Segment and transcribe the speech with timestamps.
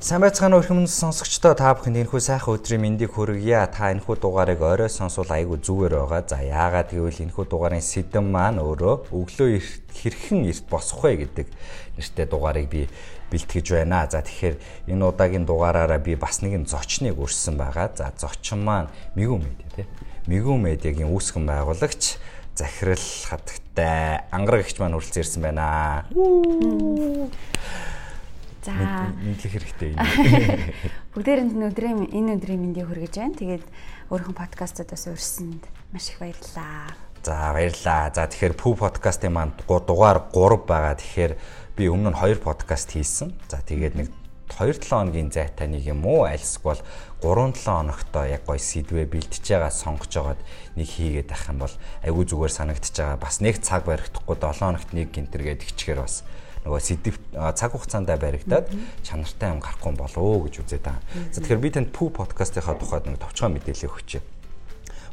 [0.00, 3.60] Сайн байцгаана уу хүмүүс сонсогчдоо та бүхэнд энэхүү сайхан өдрийн мэндийг хүргье.
[3.68, 6.24] Та энэхүү дугаарыг орой сонсвол айгүй зүгээр байгаа.
[6.24, 9.60] За яагаад гэвэл энэхүү дугаарын сэдэв маань өөрөө өглөө
[9.92, 11.52] хэрхэн эрт босох вэ гэдэг
[12.00, 12.88] нэртэй дугаарыг би
[13.28, 14.08] бэлтгэж байна.
[14.08, 17.92] За тэгэхээр энэ удаагийн дугаараараа би бас нэгэн зочныг өрссөн байгаа.
[17.92, 18.88] За зочин маань
[19.20, 19.86] Мигүү медиа тий.
[20.32, 22.16] Мигүү медиагийн үүсгэн байгуулагч
[22.56, 26.08] захирал хатагтай ангарагч маань хүрэлцэн ирсэн байна.
[28.60, 29.96] За мэдлэх хэрэгтэй
[31.16, 33.40] бүгдээрэнд нь өдрийн энэ өдрийн мэндийг хүргэж байна.
[33.40, 33.64] Тэгээд
[34.12, 35.64] өөрийнхөө подкастуудаас урьсанд
[35.96, 36.92] маш их баярлалаа.
[37.24, 38.12] За баярлалаа.
[38.12, 40.92] За тэгэхээр Пүү подкастын маань дугаар 3 байгаа.
[41.00, 41.32] Тэгэхээр
[41.72, 43.32] би өмнө нь 2 подкаст хийсэн.
[43.48, 44.08] За тэгээд нэг
[44.52, 46.82] 2-7 хоногийн зайтай нэг юм уу альсгүй бол
[47.24, 50.40] 3-7 хоногтоо яг гой сэдвээ бэлтэж байгаа сонгож байгаад
[50.76, 51.74] нэг хийгээд авах юм бол
[52.04, 53.24] айгүй зүгээр санагдчихж байгаа.
[53.24, 56.26] Бас нэг цаг баригдахгүй 7 хоногт нэг гинтэргээд ичгээр бас
[56.64, 57.16] нөгөө сэдв
[57.56, 58.68] цаг хугацаанд баригдаад
[59.04, 61.04] чанартай юм гарахгүй болоо гэж үзээд байгаа.
[61.32, 64.39] За тэгэхээр би танд Пүү подкастынхаа тухайд нэг товчхон мэдээлэл өгч.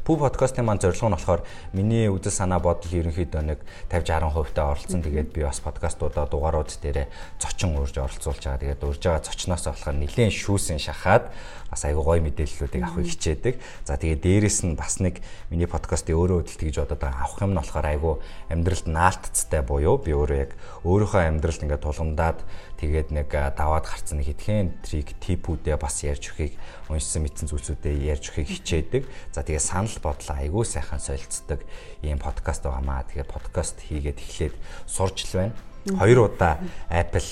[0.08, 1.42] Пүү подкастын маань зорилго нь болохоор
[1.76, 3.60] миний үзэл санаа бодол ерөнхийдөө нэг
[3.92, 5.04] 50 60% та оролцсон.
[5.04, 8.56] Тэгээд би бас подкастуудаа дугаарууд дээрээ зочин урьж оролцуулж байгаа.
[8.56, 11.28] Тэгээд урьж байгаа зочноос болохоор нэлээд шүүсэн шахаад
[11.68, 13.54] бас айгүй гоё мэдээллүүдийг авахыг хичээдэг.
[13.84, 15.20] За тэгээ дээрэс нь бас нэг
[15.52, 18.14] миний подкастын өөрөө хөдөлт гэж бодоод байгаа авах юм нь болохоор айгүй
[18.48, 20.56] амьдралд наалтцтай буюу би өөрөө яг
[20.88, 22.40] өөрийнхөө амьдралд ингээд тулгамдаад
[22.78, 26.54] тэгээд нэг даваад гарцсан хитгэн трик типүүдээ бас ярьж өгөхийг
[26.86, 29.02] уншсан мэдсэн зүйлсүүдээ ярьж өгөхийг хичээдэг.
[29.34, 31.66] За тэгээ санал бодлоо айгүй сайхан солилцдог
[32.06, 33.06] ийм подкаст байгаамаа.
[33.10, 34.54] Тэгээ подкаст хийгээд эхлээд
[34.86, 35.54] сурч л байна
[35.86, 36.58] Хоёр удаа
[36.90, 37.22] Apple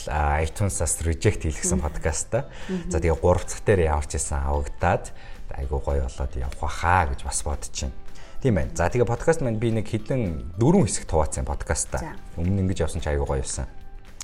[0.41, 2.49] iTunes-аас reject хийлгсэн подкастаа.
[2.89, 5.13] За тэгээ гурав дахь дээр яварч исэн авагдаад
[5.53, 7.95] айгуу гоё болоод явах хаа гэж бас бодож байна.
[8.41, 8.71] Тийм байна.
[8.73, 12.17] За тэгээ подкаст маань би нэг хідэн дөрвөн хэсэг хуваацсан подкастаа.
[12.41, 13.69] Өмнө ингэж явсан чи айгуу гоё явсан.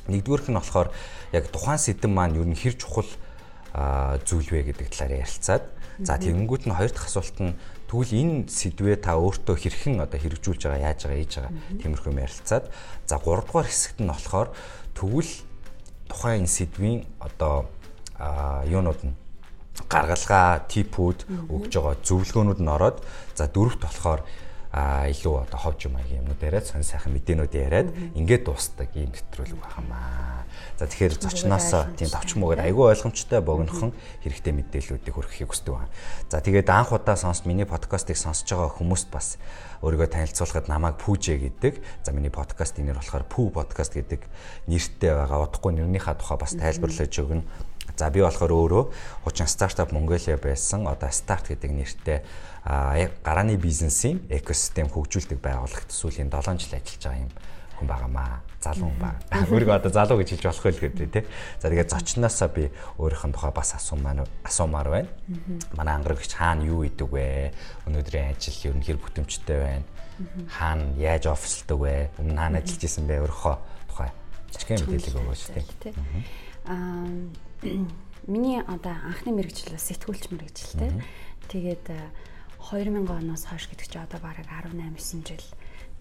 [0.09, 0.89] Нэгдүгüүрх нь болохоор
[1.31, 3.11] яг тухайн сэдв маань юу н хэр чухал
[4.27, 5.65] зүйл вэ гэдэг талаар ярилцаад
[6.03, 7.53] за тэгэнгүүт нь хоёр дахь асуулт нь
[7.93, 12.65] Тэгвэл энэ сэдвээ та өөртөө хэрхэн одоо хэрэгжүүлж байгаа, яаж байгаа, хийж байгаа тиймэрхүү ярилцаад
[13.05, 14.49] за 3 дугаар хэсэгт нь болохоор
[14.97, 15.33] тэгвэл
[16.09, 17.69] тухайн энэ сэдвийн одоо
[18.65, 19.13] юунууд нь
[19.93, 23.05] гаргалгаа, типүүд өгж байгаа зөвлөгөөнүүд нь ороод
[23.37, 24.25] за дөрөвт болохоор
[24.73, 29.61] илүү одоо ховж юм аяг юмнууд яриад сонь сайхан мэдээнүүд яриад ингээд дуустдаг ийм нэвтрүүлэг
[29.61, 30.49] байхамаа.
[30.81, 31.69] За тэгэхээр зочноос
[32.01, 33.93] тийм товчмоогээр айгүй ойлгомжтой богинохон
[34.25, 35.93] хэрэгтэй мэдээллүүдийг хүргэхийг хүсдэг байна.
[36.33, 39.37] За тэгээд анх удаа сонсд миний подкастыг сонсож байгаа хүмүүст бас
[39.85, 41.75] өөрийгөө танилцуулахад намайг Пүүжэ гэдэг.
[42.09, 44.25] За миний подкастын нэр болохоор Пүү подкаст гэдэг
[44.73, 45.45] нэртэй байгаа.
[45.53, 47.45] Удахгүй нэрнийхаа тухай бас тайлбарлаж өгнө.
[47.97, 48.85] За би болохоор өөрөө
[49.25, 50.87] хуучин стартап Mongolia байсан.
[50.89, 52.19] Одоо Start гэдэг нэртэй
[52.65, 57.31] гарааны бизнесийн экосистем хөгжүүлдэг байгууллагт сүүлийн 7 жил ажиллаж байгаа юм
[57.83, 58.41] хүн байгаамаа.
[58.63, 59.17] Залуу хүн баг.
[59.51, 61.25] Өөрийгөө одоо залуу гэж хэлж болох байл гэдэг тий.
[61.59, 62.71] За тэгээд зочноосоо би
[63.03, 65.11] өөрийнх нь тухай бас асуумаар асуумаар байна.
[65.75, 67.51] Манай ангарагч хаана юу идэг вэ?
[67.91, 69.87] Өнөөдрийн ажил ер нь хэр бүтэмжтэй байна?
[70.47, 71.95] Хаана яаж офислдаг вэ?
[72.23, 73.19] Өмнө хаана ажиллаж исэн бэ?
[73.27, 73.57] Өөрийнхөө
[73.91, 74.11] тухай
[74.55, 75.67] жижигхэн мэдээлэл өгөөч тий.
[76.71, 77.11] Аа
[78.27, 80.93] миний одоо анхны мэрэгжил бас сэтгүүлч мэрэгжил тий.
[81.49, 81.87] Тэгээд
[82.59, 85.47] 2000 оноос хойш гэдэг чи одоо бараг 18 9 жил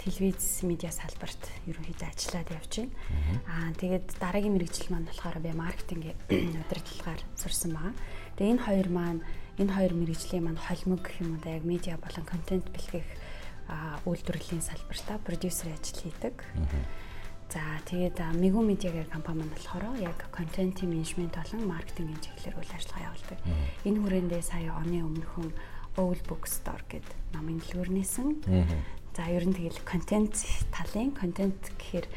[0.01, 1.37] телевиз медиа салбарт
[1.69, 2.93] ерөнхийдөө ажиллаад явж байна.
[3.45, 7.93] Аа тэгээд дараагийн мэрэгжил маань болохоор би маркетинг удирдлагаар сурсан байгаа.
[8.37, 9.21] Тэгээ энэ хоёр маань
[9.61, 13.05] энэ хоёр мэрэгжлийн маань холимог гэх юм уу да яг медиа болон контент бэлтгэх
[14.09, 16.35] үйлдвэрлэлийн салбартаа продюсер ажил хийдэг.
[17.51, 22.75] За тэгээд Мегу медиа гэх компани маань болохоор яг контент менежмент болон маркетингийн чиглэлээр үйл
[22.79, 23.39] ажиллагаа явуулдаг.
[23.83, 25.51] Энэ хүрээндээ сая оны өмнөхөн
[25.99, 28.39] Owl Bookstore гэдэг намын дэлгүүр нээсэн.
[29.11, 30.39] За ер нь тэгэл контент
[30.71, 32.07] талын контент гэхээр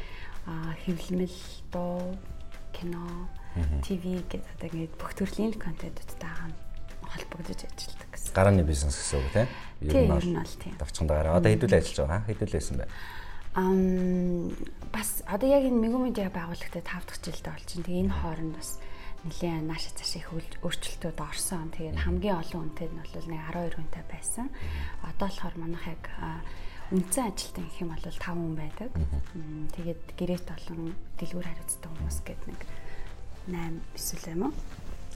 [0.87, 2.15] хэвлэмэл, дуу,
[2.71, 3.27] кино,
[3.83, 6.31] ТV гэдэг одоо ингээд бүх төрлийн контентуудтай
[7.11, 8.31] холбогдож ажилладаг гэсэн.
[8.31, 9.47] Гарааны бизнес гэсэн үг тийм.
[9.83, 10.75] Ер нь бол тийм.
[10.79, 12.87] Давчхан дагаараа одоо хэдүүл ажиллаж байгаа хэдүүлээсэн бэ?
[13.55, 14.51] Ам
[14.91, 17.87] бас одоо яг энэ Мегу медиа байгууллагатай 5 дахь жилдээ болж байна.
[17.87, 18.69] Тэгээ энэ хооронд бас
[19.23, 20.27] нэлийн нааш цааш их
[20.59, 21.71] өөрчлөлтүүд орсон.
[21.71, 24.51] Тэгээд хамгийн олон үнэтэй нь бол нэг 12 хүнтэй байсан.
[25.07, 26.03] Одоо болохоор манайх яг
[26.91, 28.91] үндсэн ажилтан гэх юм бол 5 хүн байдаг.
[29.71, 32.61] Тэгээд гэрээт болон дэлгүүр хариуцдаг хүмүүс гэдэг нэг
[33.55, 34.53] 8 эсвэл юм уу?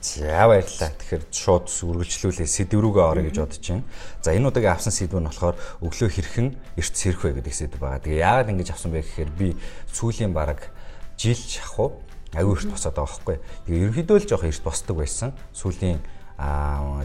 [0.00, 0.96] За баярлалаа.
[0.96, 3.84] Тэгэхээр шууд үргэлжлүүлээ сэдв рүүгээ орё гэж бодож байна.
[4.24, 6.48] За энэ удаагийн авсан сэдв нь болохоор өглөө хэрхэн
[6.80, 8.00] эрт сэрх вэ гэдэг сэдв байгаа.
[8.00, 9.48] Тэгээ яагаад ингэж авсан бэ гэхээр би
[9.92, 10.72] сүүлийн бараг
[11.20, 12.00] жил шахуу
[12.32, 13.36] аюу эрт босоод байгаа байхгүй.
[13.68, 15.36] Тэгээ ерөнхийдөө л жоох эрт босдог байсан.
[15.52, 16.00] Сүүлийн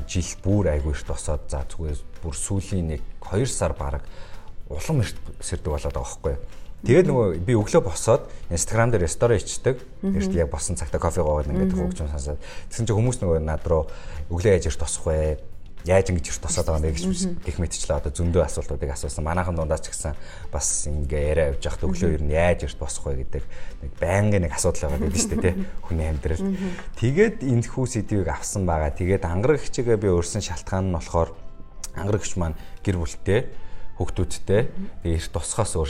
[0.08, 4.08] жил бүр аюу эрт босоод за зүгээр бүр сүүлийн нэг 2 сар баг
[4.72, 6.36] улам эрт сэрдэг болоод байгаа байхгүй.
[6.86, 9.82] Тэгээд нөгөө би өглөө босоод Instagram дээр стори ичдэг.
[10.06, 12.38] Тэгээд яг босон цагта кофе гоогод ингээд хөгжим сонсоод.
[12.70, 13.90] Тэгсэн чинь хүмүүс нөгөө над руу
[14.30, 15.42] өглөө яаж ирт тосох вэ?
[15.86, 17.06] яаж ингэж ирт тосоод байгаа бэ гэж
[17.46, 19.22] гих мэтчлээ одоо зөндөө асуултуудыг асуусан.
[19.22, 20.18] Манайхан дундаас ч гэсэн
[20.50, 23.44] бас ингээ яриа явж байхад өглөө ер нь яаж ирт босох вэ гэдэг
[23.86, 25.56] нэг байнгын нэг асуудал байгаа гэдэг шүү дээ
[25.86, 26.46] хүний амьдрал.
[26.98, 28.98] Тэгээд энэ хүү сэдвийг авсан байгаа.
[28.98, 31.30] Тэгээд ангарагчгээ би өөрсөн шалтгаан нь болохоор
[31.94, 33.40] ангарагч маань гэр бүлтэй
[34.02, 34.62] хүүхдүүдтэй
[35.06, 35.90] эрт тусахаас өөр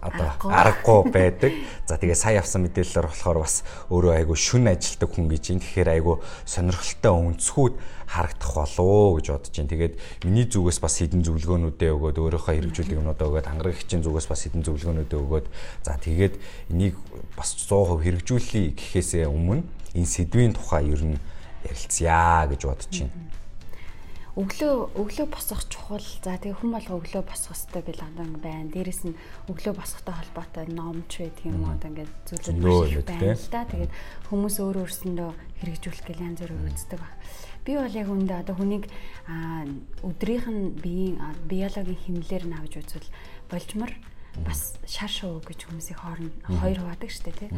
[0.00, 1.52] одоо аргагүй байдаг.
[1.86, 5.60] За тэгээ сая авсан мэдээлэлээр болохоор бас өөрөө айгу шүн ажилтдаг хүн гэж юм.
[5.62, 7.74] Тэгэхээр айгу сонирхолтой өнцгүүд
[8.08, 9.72] харагдах болов гэж бодож байна.
[9.72, 14.64] Тэгээд миний зүгээс бас хідэн зөвлөгөөнүүдээ өгөөд өөрийнхөө хэрэгжүүлэх юмнуудаа өгөөд ангарагчийн зүгээс бас хідэн
[14.64, 15.46] зөвлөгөөнүүдээ өгөөд
[15.84, 16.34] за тэгээд
[16.72, 16.96] энийг
[17.36, 21.20] бас 100% хэрэгжүүлэе гэхээсээ өмнө энэ сэдвийн тухай ер нь
[21.68, 23.27] ярилцъя гэж бодож байна
[24.38, 26.06] өглөө өглөө босох чухал.
[26.22, 28.70] За тэгээ хүн болго өглөө босох хэрэгтэй гэл андан байна.
[28.70, 29.18] Дээрэс нь
[29.50, 33.66] өглөө босохтой холбоотой номч байдаг юм уу одоо ингээд зүйлүүд байна л да.
[33.66, 33.92] Тэгээд
[34.30, 37.14] хүмүүс өөр өөрсөндөө хэрэгжүүлэх гэл янз бүрээр үздэг баг.
[37.66, 38.84] Би бол яг үндэ одоо хүнийг
[40.06, 41.18] өдрийнх нь биеийн
[41.50, 43.10] биологийн хэмнэлээр навж үзвэл
[43.50, 43.90] болжмор
[44.44, 47.50] бас шар шуу гэж хүмүүсийн хооронд хоёр хуваадаг штэ тий.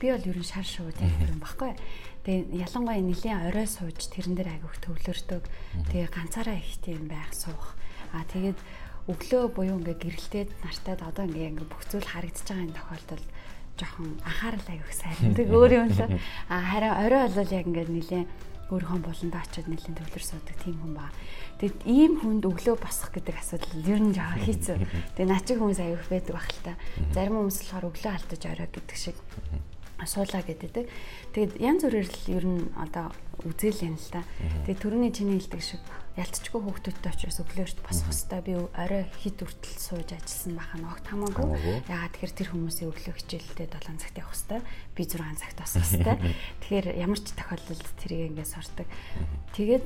[0.00, 1.72] Би бол ер нь шар шуу тийм юм баггүй.
[2.26, 5.42] Тэгээ ялангуяа нэлийн орой сууж тэрэн дээр айгүйх төвлөрдөг.
[5.92, 7.78] Тэгээ ганцаараа их тийм байх суух.
[8.12, 8.58] Аа тэгээд
[9.06, 13.28] өглөө буюу ингээ гэрэлтээд нартаад одоо ингээ ингээ бүх зүйл харагдаж байгаа энэ тохиолдолд
[13.78, 16.00] жоохон анхаарал айгүйх сайрдаг өөр юм л.
[16.52, 18.26] Аа харин орой бол яг ингээ нэлийн
[18.70, 21.10] өөрийнхөө болондоо очиод нэлийн төвлөр суудаг тийм хүн баа.
[21.62, 24.76] Тэгэд ийм хүнд өглөө босох гэдэг асуудал ер нь жаа хийцүү.
[25.14, 26.74] Тэгээ наа чи хүмүүс аюух байдаг бах л та.
[27.14, 29.16] Зарим хүмүүс болохоор өглөө алдаж орой гэдэг шиг
[30.02, 30.90] суулаа гэдэг.
[31.32, 33.14] Тэгээд янз бүрээр л ер нь одоо
[33.46, 34.26] үзэл юм л та.
[34.66, 35.80] Тэгээд төрөний чиний хэлдэг шиг
[36.16, 41.46] ялцчгүй хүүхдүүдтэй очиж өглөөшт босох хэвээр би орой хит үртэл сууж ажилласан байхаа ногт хамаагүй.
[41.92, 44.64] Ягаад тэгэхээр тэр хүмүүсийн өглөө хичээлдээ 7 цагт явах хэвээр
[44.96, 46.20] би 6 цагт босох хэвээр.
[46.64, 48.88] Тэгэхээр ямар ч тохиолдолд тэрийг ингээд сордог.
[49.52, 49.84] Тэгээд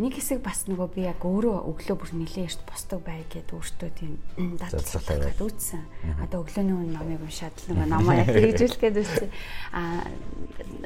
[0.00, 3.90] нэг хэсэг бас нөгөө би яг өөрөө өглөө бүр нилээ эрт босдог бай гэд өөртөө
[3.92, 4.16] тийм
[4.56, 5.84] дадлага тавиад үүссэн.
[6.24, 9.28] Одоо өглөөний үн номыг уншаад л нөгөө номоо яг хэрэгжүүлэх гээд үүссэн.
[9.76, 10.08] Аа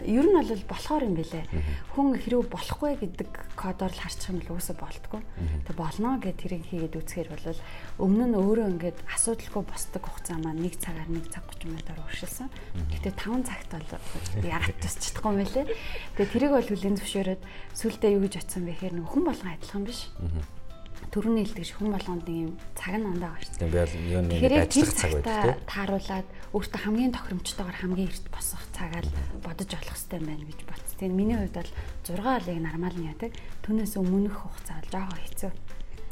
[0.02, 1.46] ер нь бол болохоор юм бэлээ.
[1.94, 5.22] Хүн хэрэг болохгүй гэдэг кодоор л харчих юм бол үсэ болтгоо.
[5.66, 7.46] Тэг болно гэд тэрийг хийгээд үүсгэр бол
[8.02, 12.50] өмнө нь өөрөө ингээд асуудалгүй босдог хугацаа маань 1 цагаар 1 цаг 30 минутаар уршилсан.
[12.90, 13.90] Гэтэ 5 цагт бол
[14.42, 15.66] ягаад тусч чадахгүй юм бэлээ.
[16.18, 17.42] Тэгээ тэрийг бол хүлэн зөвшөөрөөд
[17.74, 20.00] сүултээ юу гэж атсан бэ нөгөө хүн болгон адилхан биш.
[21.12, 23.52] Төрөний хэлдэг хүн болгонд юм цаг нь ундаа гарч.
[23.60, 25.60] Тийм бол юу нэг ажиллах цаг байдаг тийм.
[25.68, 29.12] Тааруулаад өөртөө хамгийн тохиромжтойгоор хамгийн эрт босох цагаа л
[29.44, 30.96] бодож олох хэрэгтэй байна гэж бодсон.
[30.96, 31.72] Тийм миний хувьд бол
[32.08, 33.32] 6 алыг нормал нь яадаг.
[33.62, 35.52] Түүнээс өмнөх хугацаа бол жоохон хэцүү.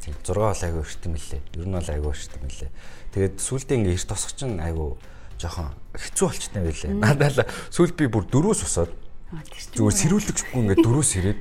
[0.05, 1.41] 6 бол айгүй өртөм мөлий.
[1.57, 2.71] Ер нь бол айгүй өртөм мөлий.
[3.17, 4.89] Тэгээд сүүлдээ ингээ эрт босох чинь айгүй
[5.41, 6.93] жоохон хэцүү болчихсон байлээ.
[6.95, 8.93] Надад л сүүлд би бүр дөрөөс босоод
[9.75, 11.41] Зүгээр сэрүүлэггүй ингээд дөрөөс ирээд.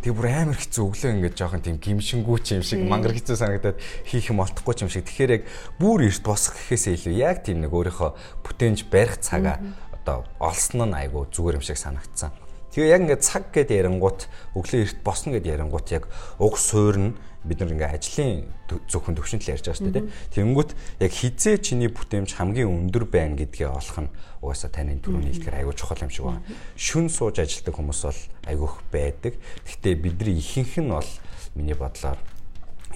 [0.00, 3.78] Тэгээ бүр амар хэцүү өглөө ингээд жоохон тийм гимшингүү ч юм шиг мангар хэцүү санагдаад
[4.08, 5.04] хийх юм олдохгүй ч юм шиг.
[5.04, 5.42] Тэгэхээр яг
[5.76, 8.10] бүр эрт босох гэхээсээ илүү яг тийм нэг өөрийнхөө
[8.46, 9.60] бүтээнж барих цагаа
[9.92, 12.32] одоо олсон нь айгу зүгээр юм шиг санагдсан.
[12.74, 14.26] Тэгээ яг ингээд цаг гэд ярингууд
[14.58, 16.10] өглөө эрт босно гэд ярингууд яг
[16.42, 17.14] уг суурь нь
[17.44, 18.48] бид нар ингээ ажлын
[18.88, 20.08] зөвхөн төвшөнтөл ярьж байгаа шүү дээ.
[20.32, 20.70] Тэнгүүт
[21.04, 24.10] яг хизээ чиний бүтээмж хамгийн өндөр байна гэдгээ олох нь
[24.40, 26.44] угаасаа таны түрүүний хэлдгээр айгүй чухал юм шиг байна.
[26.74, 29.34] Шүн сууж ажилладаг хүмүүс бол айгүйх байдаг.
[29.68, 31.10] Гэхдээ бидний ихэнх нь бол
[31.52, 32.18] миний бодлоор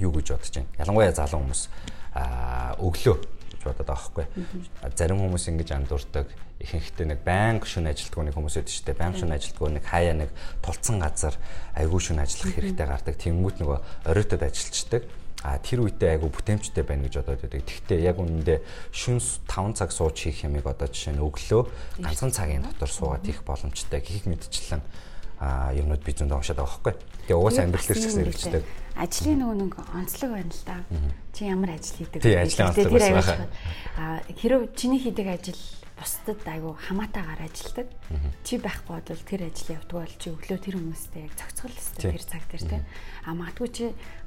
[0.01, 0.73] юу гэж бодож байна.
[0.81, 1.63] Ялангуяа залуу хүмүүс
[2.81, 3.38] өглөө
[3.69, 4.27] бодоод байгаа хгүй.
[4.97, 6.27] Зарим хүмүүс ингэж андуурдаг
[6.59, 8.99] ихэнхдээ нэг байнга шүн ажилтгүй нэг хүмүүс шүү дээ.
[8.99, 11.37] Байнга шүн ажилтгүй нэг хаяа нэг тулцсан газар
[11.79, 13.15] айгүй шүн ажиллах хэрэгтэй гардаг.
[13.15, 13.79] Тэнгүүт нөгөө
[14.11, 15.03] оройтод ажилчдаг.
[15.47, 17.63] А тэр үедээ айгу бүтээмжтэй байна гэж бодоод байдаг.
[17.63, 18.59] Тэгвэл яг үнэндээ
[18.91, 23.47] шүн 5 цаг сууж хийх ямиг одоо жишээ нь өглөө ганцхан цагийн дотор суугаад хийх
[23.47, 24.83] боломжтой гих мэдчлэн
[25.39, 26.95] юмнууд би зөндөө уншаад байгаа байхгүй.
[27.31, 28.65] Тэгээ угаасаа амьдрал дээр ч гэсэн хэрэгждэг.
[28.99, 30.77] Ажлын нөгөө нэг онцлог байна л да.
[31.31, 32.51] Чи ямар ажил хийдэг вэ?
[32.51, 33.47] Тэр аягүй.
[33.95, 34.05] А
[34.35, 35.63] хэрэг чиний хийдэг ажил
[35.99, 37.87] бусдад айгу хамаатайгаар ажилдаг.
[38.43, 42.25] Чи байхгүй бол тэр ажил явдгүй бол чи өглөө тэр хүмүүстэй яг цогцгол өстэй тэр
[42.27, 42.79] цаг дээр те.
[43.23, 43.85] А магадгүй чи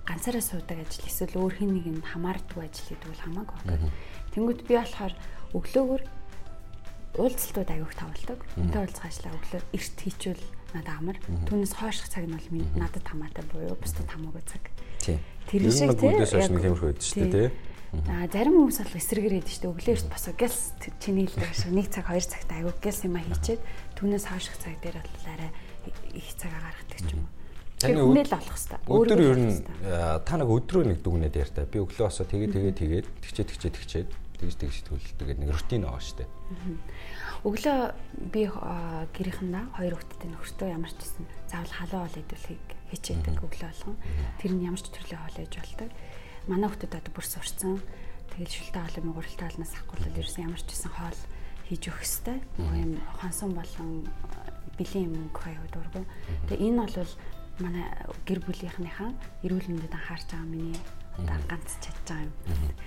[0.07, 3.91] ганцаараа суудаг ажил эсвэл өөр хин нэг юм хамаарддаг ажил гэдэг бол хамаагүй байна.
[4.35, 5.13] Тэнгүүд би болохоор
[5.55, 6.03] өглөөгөр
[7.19, 8.39] уулзалтууд аяг тавладаг.
[8.55, 11.17] Үнтэй уулзгаачлаа өглөө эрт хийчүүл надад амар.
[11.47, 12.47] Түүнээс хойших цаг нь бол
[12.79, 14.63] надад хамаатай буюу бусдад хамаагүй цаг.
[15.01, 15.19] Тийм.
[15.47, 16.19] Тэр шиг тийм.
[16.19, 17.69] Яг тиймэрхүү байдаг шүү дээ тийм.
[18.07, 19.73] Аа зарим хүмүүс бол эсрэгээр идэв шүү дээ.
[19.75, 20.59] Өглөө эрт босоо гялс
[21.03, 23.61] чиний хэлдэг шиг 1 цаг 2 цагт аяг гялс юм а хийчээд
[23.99, 25.51] түүнээс хойших цаг дээр бол арай
[26.15, 27.31] их цагаа гаргадаг ч юм уу.
[27.81, 28.95] Таны хүнэл олох хэвээр.
[28.95, 29.59] Өдөр ер нь
[30.23, 31.67] та нэг өдрөө нэг дүгнээд яар та.
[31.67, 34.03] Би өглөө босоо тэгээ тэгээ тэгээд тэгчээ тэгчээ тэгчээ.
[34.41, 36.29] Тэгж тэгж сэтгүүлдэг гэдэг нэг рутин байгаа шүү дээ.
[37.45, 37.79] Өглөө
[38.33, 43.97] би гэрийнхэндээ хоёр хүүхэдтэй нөхөртөө ямар ч гэсэн заавал халуун хоол идүүлэхийг хичээдэг өглөө болгон.
[44.41, 45.89] Тэр нь ямар ч төрлийн хоол ээж болдог.
[46.49, 47.77] Манай хүүхдэд одоо бүр сурцсан.
[48.33, 51.19] Тэгэл шүлтэй хоол юм гуралтай хоолноос авахгүй л ерөөсөн ямар ч гэсэн хоол
[51.69, 52.41] хийж өгөх хэвээр.
[52.57, 53.89] Нөгөө юм хонсон болон
[54.77, 56.01] бэлэн юм хаяа дургу.
[56.49, 57.13] Тэгээ энэ бол
[57.61, 57.85] манай
[58.25, 59.11] гэр бүлийнхнийхаа
[59.45, 60.77] эрүүл мэндэд анхаарч байгаа миний
[61.21, 62.33] одоо ганц чадж байгаа юм.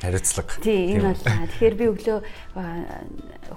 [0.02, 0.52] Хариуцлага.
[0.60, 2.18] Тий, энэ бол тэгэхээр би өглөө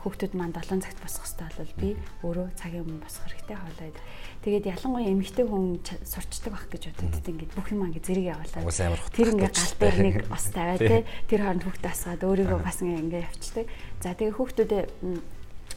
[0.01, 1.89] хүүхдүүд маань 7 цагт босох хэрэгтэй бол би
[2.23, 3.97] өөрөө цагийн өмнө босох хэрэгтэй хоолойд.
[4.45, 5.65] Тэгээд ялангуяа эмэгтэй хүн
[6.05, 9.11] сурчдаг байх гэж бодод тийм ингээд бүх юм ингээд зэрэг явуулаад.
[9.11, 11.01] Тэр ингээд гал дээр нэг бас тавиад тий.
[11.27, 13.65] Тэр хооронд хүүхдээ асгаад өөрийгөө бас ингээд явчихдаг.
[13.99, 14.83] За тэгээд хүүхдүүдээ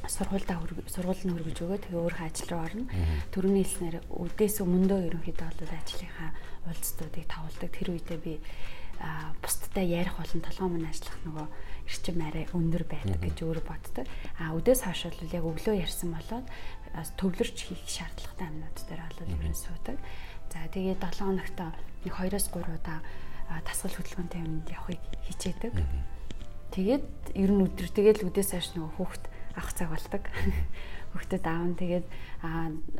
[0.06, 0.56] сургуультай
[0.88, 2.84] сургууль нь хөргөж өгөө тэгээ өөрөө ажил руу орно.
[3.34, 6.30] Төрөний хэлснээр өдөөс өмнөдөө ерөнхийдөө бол ажлынхаа
[6.68, 7.70] уулзтуудыг тавуулдаг.
[7.74, 8.34] Тэр үедээ би
[9.40, 11.46] бусдтай ярих болон толгой мань ажиллах нөгөө
[11.90, 14.06] эрчим арай өндөр байдаг гэж өөрөө боддог.
[14.38, 16.46] А өдөөс хойш бол яг өглөө ярьсан болоод
[17.16, 19.96] төвлөрч хийх шаардлагатай амнууд дээр бол ерөн суудаг.
[20.52, 21.58] За тэгээд 7 хоногт
[22.04, 22.98] нэг 2-оос 3 удаа
[23.66, 25.72] тасгал хөдөлгөөнтэй юмд явахыг хичээдэг.
[26.70, 29.24] Тэгээд ер нь өдөр тэгээд өдөөс хойш нөгөө хүүхд
[29.58, 30.22] авах цаг болдог.
[31.10, 32.06] Хүүхдэд аав нь тэгээд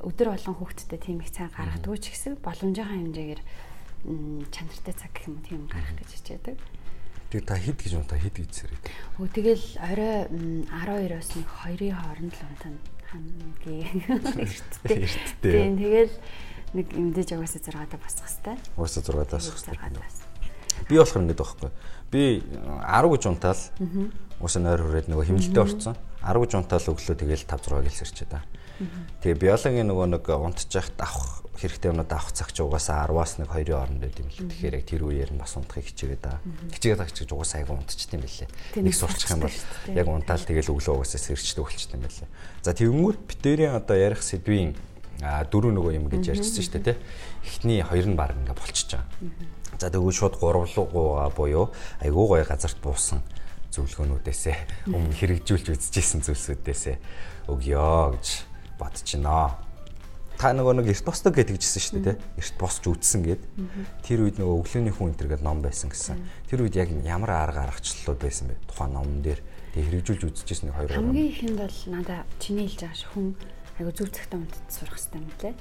[0.03, 3.41] өдөр болгон хүүхдэд тийм их цаг гаргадаг ч гэсэн боломжийнхаа хэмжээгээр
[4.51, 6.57] чанартай цаг гэх юм уу тийм гарах гэж хичээдэг.
[7.31, 8.85] Тэгээ та хэд гэж унтаа хэд гэж сэрээд.
[9.23, 10.27] Өө тэгэл орой
[10.67, 12.81] 12-оос нэг 2-ын хооронд л унтана
[13.11, 15.07] хамгийн эрттэй.
[15.39, 16.15] Тийм тэгэл
[16.75, 18.61] нэг мэдээж угаасаа 6-аад босох хэвээр.
[18.75, 20.31] Угаасаа 6-аад босох хэвээр.
[20.91, 21.71] Би болохоор ингэдэг байхгүй.
[22.11, 23.63] Би 10 гэж унтаал.
[24.43, 25.95] Угаасаа нойр хүрээд нөгөө химнэлтэд орцсон.
[26.23, 28.43] 10 гэж унтаал өглөө тэгэл 5 6 гэлсэрчээ да.
[29.21, 33.53] Тэгээ биологийн нөгөө нэг унтж яхад авах хэрэгтэй юмнууд авах цаг ч угаасаа 10-аас нэг
[33.53, 34.41] 2-ын хооронд байд юм л.
[34.49, 36.41] Тэгэхээр яг тэр үеэр нь бас унтахыг хичээгээд да.
[36.73, 38.49] Хичээгээд агч гэж угаасаа айгу унтчихдээ юм билээ.
[38.81, 39.59] Нэг сурчих юм бол
[39.93, 42.29] яг унтаал тэгэл өглөө угаасаа сэрчдэг болчихсон юм билээ.
[42.65, 44.73] За тэгвэл битэрийн одоо ярих сэдвийн
[45.21, 46.99] дөрөв нөгөө юм гэж ярьжсэн шүү дээ тий.
[47.45, 49.77] Эхний хоёр нь баг ингээ болчихж байгаа.
[49.77, 53.21] За тэгвэл шууд гурвлуугаа буюу айгуу гоё газарт буусан
[53.71, 56.97] зөвлөгөөнүүдээсээ өмнө хэрэгжүүлж үзчихсэн зүйлсүүдээсээ
[57.53, 58.50] өгье гэж
[58.81, 59.69] бодож байна
[60.41, 62.41] та нөгөө нэг эрт босдог гэдэгжсэн шүү дээ тий.
[62.41, 63.45] Эрт босч үдсэн гэд.
[64.01, 66.17] Тэр үед нөгөө өглөөний хүн энэ төргээд ном байсан гэсэн.
[66.49, 68.57] Тэр үед яг ямар арга аргачлалууд байсан бэ?
[68.65, 69.45] Тухайн номон дээр
[69.77, 73.29] тэг хэрэгжүүлж үзчихсэн нэг хоёр хамгийн ихэнд бол надаа чиний хэлж байгаа ш хүн
[73.77, 75.55] айгу зүв цагтаа унтад сурах хэрэгтэй юм лээ.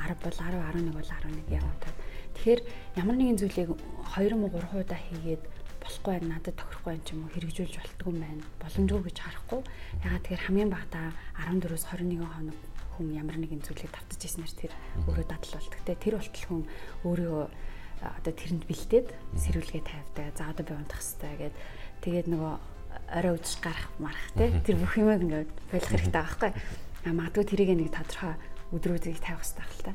[0.00, 1.84] 10 бол 10 11 бол 11 яваад.
[2.32, 2.60] Тэгэхээр
[2.96, 5.42] ямар нэгэн зүйлийг 2 муу 3 удаа хийгээд
[5.84, 8.42] болохгүй байна надад тохирохгүй юм ч юм уу хэрэгжүүлж болтгүй юм байна.
[8.64, 9.60] Боломжгүй гэж харахгүй.
[10.00, 12.58] Ягаад тэгэхээр хамгийн багтаа 14-өөс 21 хоног
[12.94, 14.72] хүн ямар нэгэн зүйлийг давтаж ирснээр тэр
[15.10, 15.80] өөрөө дадал болдог.
[15.82, 16.62] Тэ тэр болтол хүн
[17.04, 17.46] өөрийгөө
[18.04, 20.26] одоо тэрэнд бэлдээд сэрүүлгээ тавьдаг.
[20.38, 21.54] За одоо би унтах хэрэгтэй гэд
[22.06, 22.54] тэгээд нөгөө
[23.18, 26.52] орой үдш гарах марах тэ тэр бүх юмыг ингээд болох хэрэгтэй байгаа байхгүй.
[27.04, 28.34] А магадгүй тэрийг нэг тодорхой
[28.72, 29.92] өдрүүдийг тавих хэрэгтэй байх л та.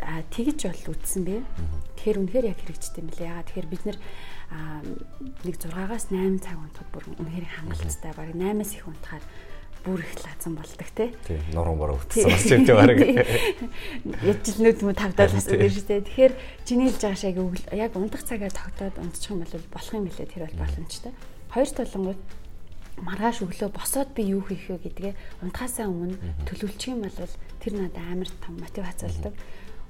[0.00, 1.36] А тэгж бол үтсэн бэ.
[1.98, 3.28] Тэгэхээр үнэхээр яг хэрэгжтэй юм лээ.
[3.30, 3.98] Ягаад тэгэхээр бид нэр
[4.50, 8.12] нэг 6-аас 8 цаг унтахад бүр үнэхээр хангалттай.
[8.18, 9.24] Бараг 8-аас их унтахаар
[9.84, 11.14] бүр их лазан болдог те.
[11.24, 12.98] Тийм, нуруу бороо утсан бас юм тийм баг.
[14.26, 16.04] Яжилнүүд мө тавдаад бас үгүй шүү дээ.
[16.04, 16.34] Тэгэхээр
[16.66, 17.38] чиний хэлж байгаа шиг
[17.72, 21.12] яг унтах цагаа тогтоод унтчих юм бол болох юм билээ тэр бол боломжтой.
[21.54, 22.20] Хоёр толонгууд
[23.00, 25.14] маргааш өглөө босоод би юу хийх вэ гэдгээ
[25.46, 27.16] унтахаасаа өмнө төлөвлөчих юм бол
[27.62, 29.32] тэр надад амар том мотивац болдог.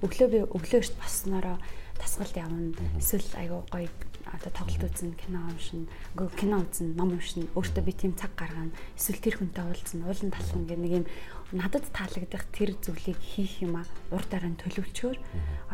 [0.06, 1.58] Өглөө би өглөө эрт боснороо
[1.98, 2.70] тасгалд явна.
[3.02, 3.90] Эсвэл айгуу гоё
[4.30, 8.70] одоо тоглолт үзэн кино уншина үгүй кино үзэн ном уншина өөртөө би тийм цаг гаргана.
[8.94, 10.06] Эсвэл тэр хүнтэй уулзна.
[10.06, 11.06] Уулан талхан гэх нэг юм
[11.50, 13.84] надад таалагдах тэр зүйлийг хийх юм а
[14.14, 15.18] урд дараа нь төлөвлөчөөр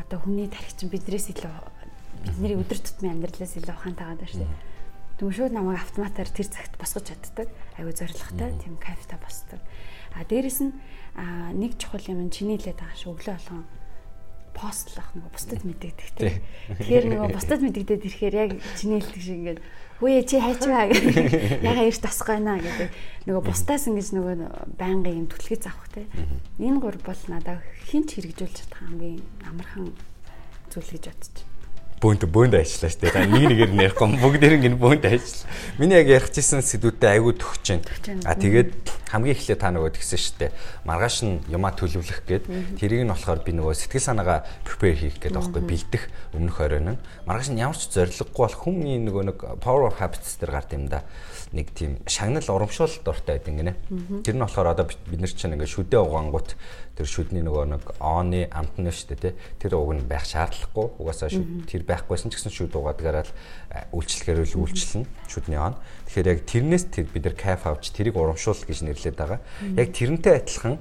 [0.01, 1.53] одоо хүний тарих чинь бидрээс илүү
[2.25, 4.77] бидний өдөр тутмын амьдралаас илүү ухаантайгаад байна шүү дээ.
[5.17, 7.49] Тэгвэл шууд намайг автоматар тэр цагт босгож чаддаг.
[7.77, 9.61] Айгу зоригтой, тийм кайфтай босдог.
[10.17, 10.73] А дээрэс нь
[11.57, 13.65] нэг чухал юм чиний хэлээд байгаа шүү өглөө болгон
[14.57, 16.41] постлах нөгөө бусдад мэдэгдэх тийм.
[16.81, 19.61] Тэгэхээр нөгөө бусдад мэдэгдээд ирэхээр яг чиний хэлдэг шиг ингээд
[20.01, 22.89] хөөе чи хайчваа гэх яга эрт тасах гайна гэдэг
[23.29, 24.35] нөгөө бусдаас ингэж нөгөө
[24.81, 26.09] байнгын юм түлхэж авах тийм.
[26.57, 29.93] Энэ гур бол надад хинч хэрэгжүүлж чадах хамгийн амархан
[30.73, 31.47] зүйл гэж бодчих
[32.01, 33.13] бөөнд бөөнд ажиллаа дээ.
[33.13, 35.49] Та нэг нэгээр ярихгүй бүгдээрээ ингэ бөөнд ажиллаа.
[35.81, 37.81] Миний яг ярих гэсэн сэдвүүдэд айгүй төгч जैन.
[38.29, 38.71] А тэгээд
[39.07, 40.51] хамгийн эхлээд та нөгөө тэгсэн шүү дээ.
[40.83, 42.45] Маргааш нь юмаа төлөвлөх гээд
[42.79, 46.03] тэрийг нь болохоор би нөгөө сэтгэл санаагаа prepare хийх гэдэг аахгүй бэлдэх
[46.35, 47.01] өмнөх оройн нь.
[47.27, 50.91] Маргааш нь ямар ч зориггүй бол хүмүүний нөгөө нэг power of habits дээр гард юм
[50.91, 51.07] да
[51.55, 53.75] нэг тийм шагнал урамшуул дуртай байдаг гинэ.
[54.27, 56.59] Тэр нь болохоор одоо бид нар чинь ингээ шүдэ угаангууд
[56.99, 59.35] тэр шүдний нөгөө нэгооны амтны шүү дээ тий.
[59.63, 60.99] Тэр уг нь байх шаардлагагүй.
[60.99, 62.75] Угаасаа шүд тэр байхгүйсэн ч гэсэн шүд
[63.93, 65.77] үйлчлэхээр л үйлчлэнэ шүдний оон.
[66.17, 69.41] Тэгэхээр яг тэрнээс тэр бид нар кайф авч тэрийг урамшуул гэж нэрлэдэг байгаа.
[69.77, 70.81] Яг тэрнтэй адилхан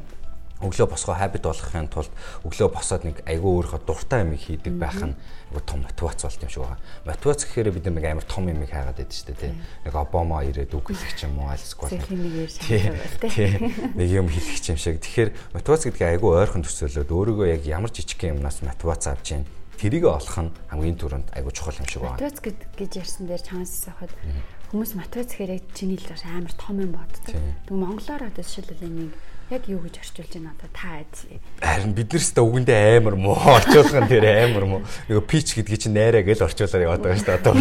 [0.63, 2.07] өглөө босгоо habit болгохын тулд
[2.47, 5.11] өглөө босоод нэг айгүй өөрийнхөө дуртай юм хийдэг байх нь
[5.51, 6.79] айгүй том мотивац болт юм шиг байгаа.
[7.03, 9.51] Мотивац гэхээр бид нэг амар том юм хаагаад байдаг шүү дээ тий.
[9.83, 11.99] Нэг Обама ирээд үг хэлэх юм уу альсгүй.
[13.99, 15.03] Нэг юм хэлэх юм шиг.
[15.03, 19.43] Тэгэхээр мотивац гэдгийг айгүй ойрхон төсөөлөд өөрийгөө яг ямар жижиг юмнаас мотивац авч чинь
[19.75, 22.15] тэрийг олох нь хамгийн түрүүнд айгүй чухал юм шиг байна.
[22.15, 22.39] Мотивац
[22.79, 24.11] гэж ярьсан дээр чамаас асуухад
[24.75, 26.03] хүмүүс мотивац гэхээр чиний л
[26.35, 27.31] амар том юм боддог.
[27.31, 29.15] Тэгвэл монголоор одоо жишээлбэл нэг
[29.53, 31.29] яг юу гэж орчуулж байна одоо та айц.
[31.61, 34.81] Харин бид нар ч үгэндээ амар муу орчуулган дээр амар муу.
[35.05, 37.53] Нөгөө пич гэдгийг чинь найраа гэж орчуулаар яваад байгаа шүү дээ одоо.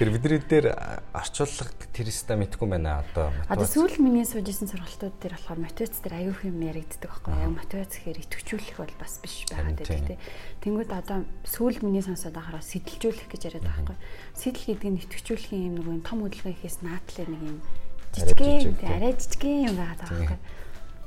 [0.00, 0.66] Тэр бидний дээр
[1.12, 3.28] орчуулга тэр өстө мэдгүй байна одоо.
[3.52, 7.92] Одоо сүүл миний суужсэн сургалтууд дээр болохоор мотивац дээр аюух юм яригддаг байхгүй яг мотивац
[8.00, 10.16] гэхээр итгэвчүүлэх бол бас биш байгаад байдаг тийм.
[10.64, 13.98] Тэнгүүд одоо сүүл миний сонсоод байхаараа сэтэлжүүлэх гэж яриад байгаа байхгүй.
[14.40, 17.58] Сэтэл гэдэг нь итгэвчүүлэх юм нөгөө том хөдөлгөөн ихээс наатлаа нэг юм
[18.16, 20.38] жижигхэн арай жижигхэн юм байгаа байхгүй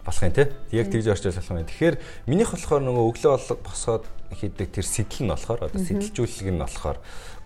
[0.06, 0.48] болох юм тий.
[0.72, 1.64] Яг тэгж орчуулах юм.
[1.64, 1.96] Тэгэхээр
[2.28, 4.06] минийх болохоор нөгөө өглөө болго босоод
[4.36, 6.98] хийдэг тэр сэтэл нь болохоор одоо сэтэлжүүлэг нь болохоор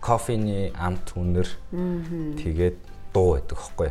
[0.02, 1.48] кофений амт үнэр
[2.42, 2.76] тэгээд
[3.14, 3.90] дуу байдаг хөөхгүй.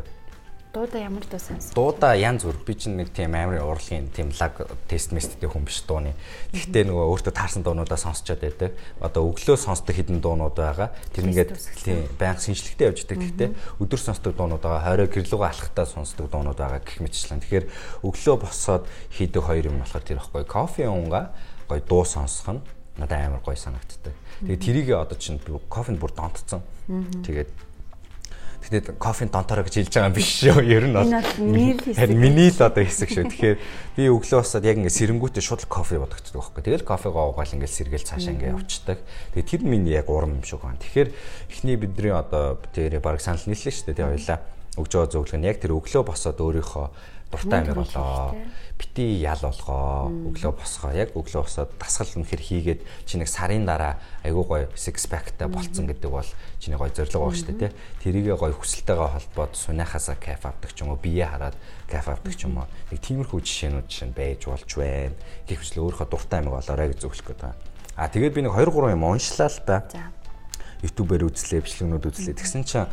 [0.73, 1.71] Дуудаа ямар дуу сонс?
[1.73, 2.57] Дуудаа янз бүр.
[2.67, 6.11] Би чинь нэг тийм амар урлагийн тийм лаг тест месттэй хүн биш дууны.
[6.51, 8.75] Гэхдээ нөгөө өөртөө таарсан дуунуудаа сонсчод байдаг.
[8.99, 10.91] Одоо өглөө сонсдог хідэн дуунууд байгаа.
[11.15, 13.17] Тэр ингээд тийм байнга шинжлэхтэй явж байдаг.
[13.23, 14.85] Гэхдээ өдөр сонсдог дуунууд байгаа.
[14.85, 17.41] Хорой гэрлүүгээ алхахтаа сонсдог дуунууд байгаа гэх мэтчлэн.
[17.41, 17.65] Тэгэхээр
[18.03, 21.31] өглөө босоод хийдэг хоёр юм болохоор тэр ихгүй кофе унга
[21.65, 22.61] гоё дуу сонсох нь
[22.97, 24.13] надад амар гоё санагддаг.
[24.41, 26.61] Тэгээ тэрийг одоо чинь кофенд бүр донтцсон.
[27.25, 27.49] Тэгээд
[28.67, 30.59] Тэгээд кофеин донтороо гэж хэлж байгаа юм биш шүү.
[30.67, 31.07] Ер нь бол
[32.11, 33.25] миний л одоо хэсэг шүү.
[33.31, 33.57] Тэгэхээр
[33.95, 36.63] би өглөө босоод яг ингэ сэрэнгүүтээ шууд кофе бодогддог байхгүй.
[36.67, 38.99] Тэгэл кофегоо уугаал ингэ сэргээл цаашаа ингэ явцдаг.
[39.39, 40.75] Тэгээд тэр миний яг урам юм шиг байна.
[40.83, 41.09] Тэгэхээр
[41.47, 44.03] эхний бидний одоо тэр баг санал нийллээ шүү дээ.
[44.03, 44.39] Тэгээ хоёлаа
[44.77, 46.85] өгж байгаа зөвлөгөө нь яг тэр өглөө босоод өөрийнхөө
[47.31, 48.35] дуртай амир болоо.
[48.77, 50.09] Бити ял болгоо.
[50.29, 50.91] Өглөө босгоо.
[50.93, 55.89] Яг өглөө босоод дасгал үнэхэр хийгээд чи нэг сарын дараа айгуу гоё six pack-тай болцсон
[55.89, 56.29] гэдэг бол
[56.61, 57.75] чиний гоё зорилго байгаа шүү дээ, тэ.
[58.05, 61.57] Тэрийгээ гоё хүсэлтэйгээ холбоод сунахасаа кайф авдаг ч юм уу, бие хараад
[61.89, 62.69] кайф авдаг ч юм уу.
[62.93, 65.17] Нэг тиймэрхүү жишээнүүд чинь байж болж байна.
[65.49, 67.57] Гэвч л өөрийнхөө дуртай амиг болоорой гэж зөвлөх гээд байна.
[67.97, 69.81] А тэгээд би нэг 2 3 юм уншлаа л да.
[69.89, 70.13] За.
[70.85, 72.37] YouTube-ээр үзлээ, бичлэгнүүд үзлээ.
[72.37, 72.85] Тэгсэн чинь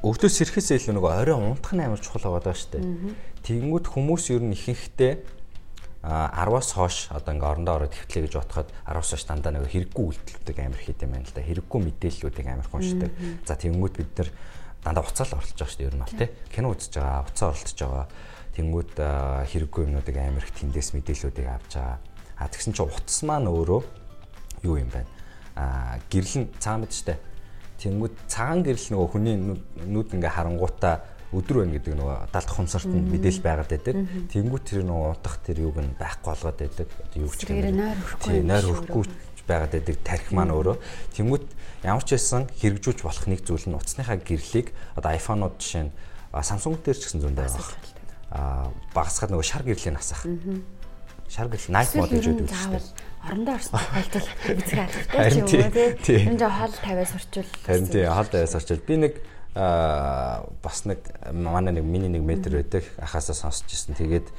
[0.00, 2.84] өвдөөс ирэхээс илүү нөгөө орой унтах нь амар чухал байгаа шүү дээ.
[3.44, 5.12] Тэнгүүд хүмүүс ер нь ихэнхдээ
[6.00, 10.00] а 10-аас хойш одоо ингээ орондоо ороод хөвтлээ гэж бодоход 10-аас хойш дандаа нэг хэрэггүй
[10.00, 11.44] үйлдэлүүдийг амар хийх юм байна л да.
[11.44, 13.10] Хэрэггүй мэдээллүүдийг амар хүншдэг.
[13.44, 14.28] За тэнгүүд бид нар
[14.80, 16.28] дандаа уцаал оролцож байгаа шүү дээ ер нь бол тий.
[16.48, 18.06] Кино үзэж байгаа, уцаа оролцож байгаа.
[18.56, 18.92] Тэнгүүд
[19.52, 22.00] хэрэггүй юмнуудыг амар их тэндээс мэдээллүүдийг авч байгаа.
[22.40, 23.80] А тэгсэн чинь утас маань өөрөө
[24.64, 25.04] юу юм бэ?
[25.60, 27.29] А гэрэл нь цаа мэд штэ
[27.80, 29.36] Тэнгүүд цагаан гэрэл нөгөө хүний
[29.88, 31.00] нүд ингээ харангуудаа
[31.32, 33.96] өдөр байна гэдэг нөгөө далд хумсарт нь мэдээлэл байгаад байдаг.
[34.34, 36.88] Тэнгүүд тэр нөгөө утах тэр юуг нь байхгүй болгоод байдаг.
[37.14, 39.04] Юу ч гэмээр нойр хөрөхгүй
[39.46, 40.76] байгаад байдаг тарих маань өөрөө.
[41.14, 41.44] Тэнгүүд
[41.86, 45.92] ямар ч байсан хэрэгжүүлж болох нэг зүйл нь утасныхаа гэрлийг одоо iPhone-ууд жишээ нь
[46.30, 47.66] Samsung дээр ч гэсэн зөндөө байгаа.
[48.30, 50.22] Аа багасгаад нөгөө шар гэрлийн насах.
[51.30, 55.92] Шар гэрэл night mode гэж шүү дээ орондоо орсон тохиолдол үзэх албатай ч юм уу
[56.00, 56.20] тий.
[56.24, 57.50] Энэ жоо хол 50-аас орчвол.
[57.66, 59.14] Харин тий хол 50-аас орчвол би нэг
[59.54, 61.00] аа бас нэг
[61.32, 63.98] манай нэг миний нэг метр байдаг ахаасаа сонсч ирсэн.
[63.98, 64.30] Тэгээд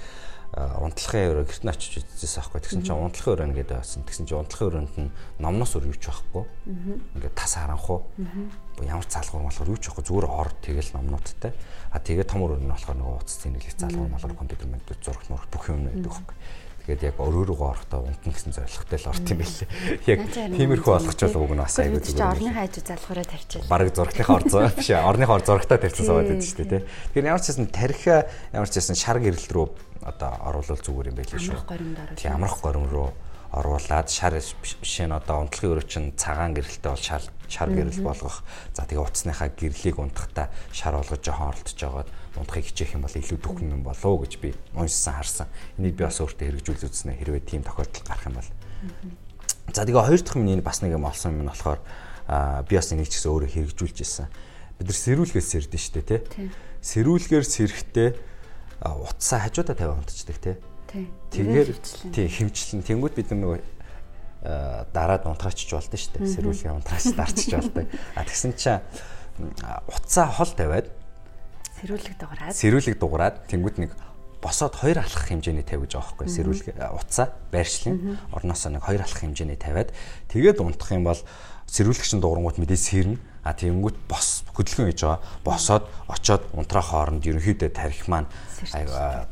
[0.52, 2.60] унтлахын өрөө гэрт нь очиж үзсэн аахгүй.
[2.60, 4.04] Тэгсэн чинь унтлахын өрөө ингээд байсан.
[4.04, 6.44] Тэгсэн чинь унтлахын өрөөнд нь номноос өөр юуч байхгүй.
[7.16, 8.04] Ингээд тас харанхуу.
[8.84, 11.56] Ямар цаалгуур болохоор юуч байхгүй зүгээр ор тэгэл номнуудтай.
[11.96, 15.48] А тэгээд том өрөө нь болохоор нөгөө утас зинэглэх цаалгуур малгар компьютер мэд зураг мурах
[15.48, 16.36] бүх юм байдаг байхгүй.
[16.82, 19.70] Тэгээд яг өрөө рүүгээ орохдоо унтна гэсэн зорилготой л орт юм байлээ.
[20.10, 22.32] Яг тиймэрхүү олгочвол уг нь бас айгүй зүгээр.
[22.32, 23.70] Орны хайж залхуураа тавьчихсан.
[23.70, 26.84] Бараг зургийнхаа ор зураг биш орныхоо ор зурагтаа тавьчихсан суугаад байдаг шүү дээ.
[27.14, 28.18] Тэгэхээр ямар ч хэсэн тархиа
[28.50, 29.68] ямар ч хэсэн шар гэрэл рүү
[30.02, 31.60] одоо оруулал зүгээр юм байлээ шүү.
[32.18, 33.14] Тийм амрах горим руу
[33.52, 38.42] оруулаад шар бишээ нь одоо унтлагын өрөө чинь цагаан гэрэлтэй бол шар шар гэрэл болгох.
[38.74, 43.40] За тэгээ утасныхаа гэрлийг унтахтаа шар болгож жоохон оролдож жагаад унтахыг хичээх юм бол илүү
[43.44, 45.48] дөхөн юм болов уу гэж би уншсан харсан.
[45.76, 48.50] Энийг би бас өөртөө хэрэгжүүлж үзснэ хэрвээ тийм тохиолдол гарах юм бол.
[49.76, 51.80] За тэгээ хоёр дахь миний бас нэг юм олсон юм нь болохоор
[52.68, 54.28] би бас энийг ч гэсэн өөрөө хэрэгжүүлж ирсэн.
[54.80, 56.20] Бид нар сэрүүлгээс сэрдэн штэ тий.
[56.80, 58.10] Сэрүүлгээр сэрэхдээ
[58.82, 60.56] утсаа хажуудаа тавиа унтчихдаг тий.
[61.36, 61.70] Тэгэхээр
[62.16, 63.60] тий хэмчлэн тэнгууд бид нар нөгөө
[64.96, 66.34] дараад унтраачих болдсон шүү дээ.
[66.36, 67.86] Сэрүүлгээ унтраач дарчих болдог.
[68.16, 68.82] А тэгсэн чинь
[69.86, 70.90] утсаа хол тавиад
[71.82, 72.54] Сэрүүлэг дуграад.
[72.54, 73.92] Сэрүүлэг дуграад тэнгууд нэг
[74.42, 76.68] босоод хоёр алхах хэмжээний тавьж байгаа байхгүй сэрүүлэг
[76.98, 78.18] утсаа байршлын.
[78.34, 79.94] Орноосоо нэг хоёр алхах хэмжээний тавиад.
[80.30, 81.22] Тэгээд унтах юм бол
[81.70, 83.18] сэрүүлэгчин дуурангууд мэдээ сэрнэ.
[83.42, 85.22] А тэгэнгүүт бос хөдөлгөөн хийж байгаа.
[85.42, 88.30] Босоод очоод унтраа хооронд ерөнхийдөө тарих маань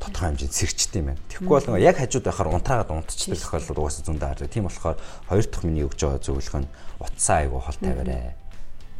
[0.01, 1.21] тодорхой хэмжээнд сэрчт юм байна.
[1.29, 4.49] Тэгэхгүй бол яг хажууд байхаар унтраагаад унтчихдаг тохиолдол угаасаа зөндөө хардаг.
[4.49, 4.97] Тийм болохоор
[5.29, 8.33] хоёр дахь миний өгж байгаа зөвлөгөө нь утсаа айгу хол тавиарай.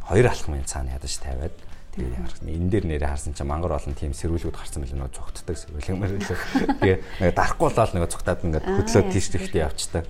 [0.06, 1.54] Хоёр алхмын цаана ядаж тавиад
[1.94, 2.38] тэгээд яарах.
[2.46, 6.38] Энэ дээр нэрээ харсан чинь мангар олон тийм сэрүүлгүүд гарсан мэл нөө цогтдаг сэрүүлгэмээр лээ.
[6.78, 10.04] Тэгээ нэг дарахгүй болоод нэг цогтаад ингээд хөдлөө тийш тэгтээ явчихдаг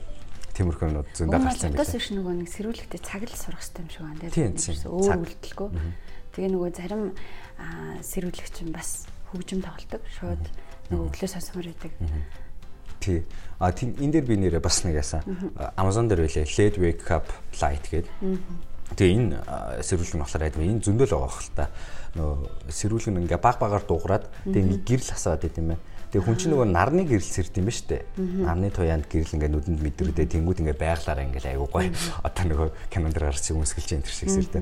[0.61, 1.81] тиймэрхүү нүүд зөндөө гарсан байна.
[1.81, 4.21] Одоо шиг нөгөө нэг сэрүүлэгтээ цаг л сурах хэрэгтэй юм шиг байна.
[4.29, 5.69] Тэгээд өөр үлдэлгүй.
[6.37, 7.03] Тэгээ нөгөө зарим
[8.05, 8.91] сэрүүлэгч нь бас
[9.33, 10.03] хөгжим тоглолдог.
[10.21, 10.45] Шууд
[10.93, 11.93] нөгөө өглөө сонсомор байдаг.
[13.01, 13.25] Тий.
[13.57, 15.25] А тийм энэ дээр би нэрээ бас нэг яасан.
[15.81, 16.45] Amazon дээр байлээ.
[16.45, 18.13] Led Wake Up Light гэдэг.
[18.97, 19.37] Тэгээ энэ
[19.85, 21.67] сэрүүлэг нь болохоор айдгүй энэ зөндөл байгаа хэл та.
[22.19, 22.31] Нөө
[22.71, 26.51] сэрүүлэг нь ингээ баг багаар дуугараад тэгээ гэрэл асаад байт юм байна Тэгээ хүн чинь
[26.51, 28.03] нөгөө нарны гэрэл сэрд юм ба штэ.
[28.19, 31.95] Нарны туяанд гэрэл ингээ нүдэнд мэдрүүдээ тэнгууд ингээ байглаараа ингээ айгуу гоё.
[32.27, 34.59] Одоо нөгөө кинонд гарч өмсгөлж энэ төр шиг сэрдэ.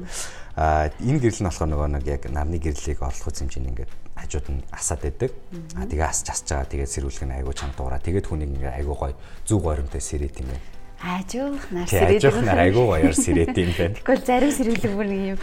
[0.61, 4.61] Аа энэ гэрэл нь болохоор нөгөө нэг яг нарны гэрлийг орлох хэмжээнд ингээ хажууд нь
[4.77, 5.33] асаад байдаг.
[5.73, 8.05] Аа тэгээ асч асч байгаа тэгээ сэрүүлэх нь айгуу чанга дуураа.
[8.05, 9.17] Тэгээд хүнийг ингээ айгуу гоё
[9.49, 10.78] зүг горимтой сэрээд юм байна.
[10.99, 12.25] Ажуух нар сэрээд.
[12.25, 13.95] Ажуух нар айгуу гоёор сэрээд юм байна.
[14.03, 15.39] Тэгвэл зарим сэрүүлэг бүр нэг юм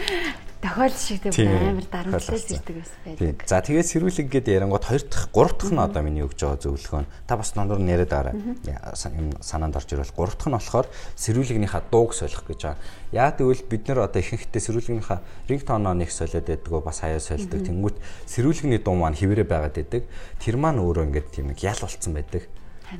[0.65, 3.48] тохиолдол шиг тийм амар дарамтлал зэрдэг байсан байдаг.
[3.48, 7.02] За тэгээд сэрүүлэг гээд ярангууд хоёр дахь, гурав дахь нь одоо миний өгж байгаа зөвлөгөө
[7.06, 8.34] нь та бас нондор нэрэд араа.
[8.36, 12.82] Юм санаанд орж ирвэл гурав дахь нь болохоор сэрүүлэгнийхаа дууг солих гэж байгаа.
[13.13, 17.62] Яг тэгвэл бид нар одоо ихэнхдээ сэрүүлэгнийхаа рингтоноо нэг солиод байдгаа бас хаяа сольдог.
[17.62, 20.04] Тэнгүүт сэрүүлэгний дуу маань хിവэрэ байгаад байдаг.
[20.41, 22.50] Тэр маань өөрөө ингээд тийм нэг ял болцсон байдаг.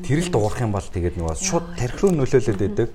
[0.04, 2.90] Тэр л дуурах юм бол тэгээд нөгөө шууд тархи руу нөлөөлөд байдаг.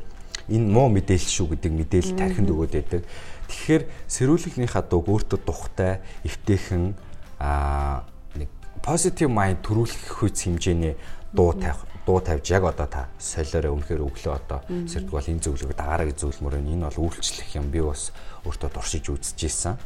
[0.50, 3.02] Энэ муу мэдээлэл шүү гэдэг мэдээлэл тархинд өгөөд байдаг.
[3.46, 6.98] Тэгэхээр сэрүүлэгнийхаа дуг өөртөө тухтай, эвтэйхэн
[7.38, 8.02] аа
[8.34, 8.50] нэг
[8.82, 10.98] positive mind төрүүлэх хүч хэмжээний
[11.30, 15.78] дуу тавих дуу тавьж яг одоо та солиороо өмнөхөр өглөө одоо сэрдэг бол энэ зөвлөгөө
[15.78, 18.10] дагаараа зөвлөмөр энэ бол үйлчлэх юм би бас
[18.42, 19.78] өөртөө дуршиж үзэж ийсэн.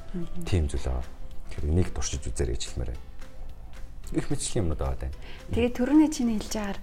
[0.49, 1.05] Тийм зүйл аа.
[1.53, 3.13] Тэр энийг дуршиж үзээрэй гэж хэлмээр байна.
[4.14, 5.12] Их мэдлэг юмнууд байгаа даа.
[5.53, 6.79] Тэгээ төрөний чинь хэлж байгаа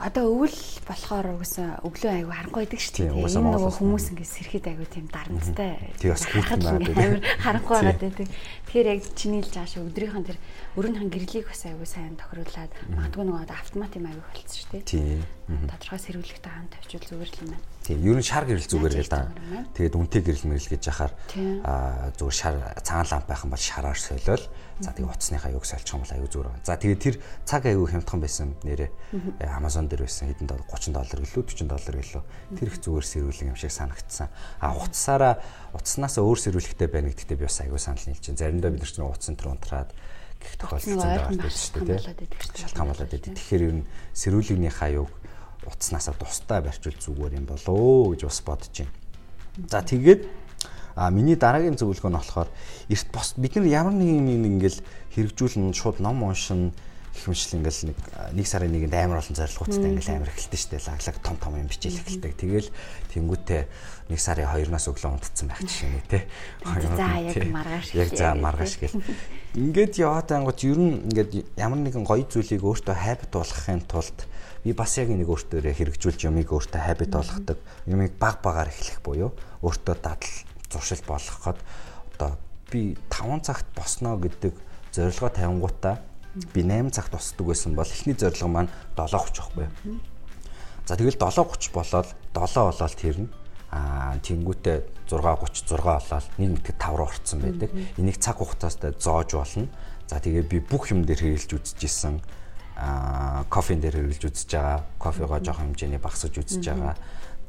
[0.00, 0.56] Одоо өвөл
[0.88, 3.20] болохоор угсаа өглөө аягүй харанхуй байдаг шүү дээ.
[3.20, 5.76] Энэ нөгөө хүмүүс ингээд сэрхэд аягүй тийм дарамттай.
[6.00, 8.28] Тэг бас хүүхэн амар харанхуй байгаад байдаг.
[8.64, 10.40] Тэгэхээр яг чиний л жааш өдрийнхэн тэр
[10.80, 14.88] өрөөнийхэн гэрлийг бас аягүй сайн тохируулад магадгүй нөгөө автомат юм аягүй болчихсон шүү дээ.
[14.88, 15.20] Тийм.
[15.68, 17.69] Тодорхой сэрүүлэгтэй хаан тавьчвал зүгээр л юм байна.
[17.90, 18.06] Тийм.
[18.06, 19.34] Ер нь шар гэрэл зүгээр л да.
[19.74, 21.12] Тэгээд үнтэй гэрэл мэрэл гэж яхаар
[21.66, 22.54] аа зүгээр шар
[22.86, 24.44] цагаан ламп байх юм бол шараар солиол
[24.80, 26.64] За тэгээ утасныхаа юг сольчих юм бол аюу зүгээр байна.
[26.64, 28.88] За тэгээ тэр цаг аюу хямдхан байсан нэрээ
[29.44, 32.22] Amazon дээр байсан хэдэн доллар 30 доллар гэлөө 40 доллар гэлөө
[32.56, 34.32] тэр их зүгээр сэрүүлэг юм шиг санагдсан.
[34.56, 35.44] А утасаараа
[35.76, 38.40] утаснаас өөр сэрүүлэгтэй байна гэдэгтээ би бас аюу санал нийлж чинь.
[38.40, 39.92] Заримдаа бид нар чинь утас энэ унтраад
[40.40, 42.00] гих тохиолдол зөндөө гардаг шүү дээ.
[42.56, 43.36] Шалтгаан болоод идэв.
[43.36, 45.12] Тэгэхээр ер нь сэрүүлэгнийхаа юг
[45.66, 48.92] утаснасаа тустай барьчвал зүгээр юм болоо гэж бас бодож байна.
[49.68, 50.40] За тэгээд
[50.96, 52.48] А миний дараагийн зөвлөгөө нь болохоор
[52.90, 54.80] эрт бос бид нар ямар нэгэн нэг ингээл
[55.14, 56.74] хэрэгжүүлэн шууд ном уншин
[57.24, 57.98] мэт ингээл нэг
[58.36, 60.86] нэг сарын нэгэнд амар олон зорилгоудтай ингээл амар эхэлдэг шүү дээ.
[60.90, 62.32] Лаглаг том том юм бичээл эхэлдэг.
[62.36, 62.68] Тэгэл
[63.16, 63.62] тэнгуүтээ
[64.12, 66.20] нэг сарын 2-оос өглөө унтцсан байх жишээ нэ тэ.
[66.68, 67.86] За яг маргааш.
[67.94, 69.00] Яг за маргааш гэл.
[69.56, 74.18] Ингээд яваад ангууд ер нь ингээд ямар нэгэн гоё зүйлийг өөртөө хайбт болгохын тулд
[74.64, 77.58] би бас яг нэг өөртөө хэрэгжүүлж юмыг өөртөө хайбт болгодог.
[77.88, 79.32] Юмыг баг багаар эхлэх буюу
[79.64, 80.20] өөртөө дадал
[80.68, 81.56] зуршил болгоход
[82.14, 82.36] одоо
[82.70, 84.54] би 5 цагт босноо гэдэг
[84.92, 85.98] зорилгоо тавингуудаа
[86.54, 89.68] би 8 цагт босдог байсан бол эхний зорилго маань 7:30 байхгүй.
[90.86, 93.28] За тэгэл 7:30 болоод 7 болоод тэрнэ.
[93.70, 97.70] Аа тэнгүүтээ 6:30 6 болоод нэг мэтгэд 5 руу орцсон байдаг.
[97.98, 99.68] Энийг цаг хугацаастай зоож болно.
[100.06, 102.20] За тэгээ би бүх юм дээр хэрэгжилж үзэж исэн.
[103.50, 104.78] Кофен дээр хэрэгжилж үзэж байгаа.
[104.96, 106.96] Кофегоо жоохон хэмжээний багсаж үзэж байгаа.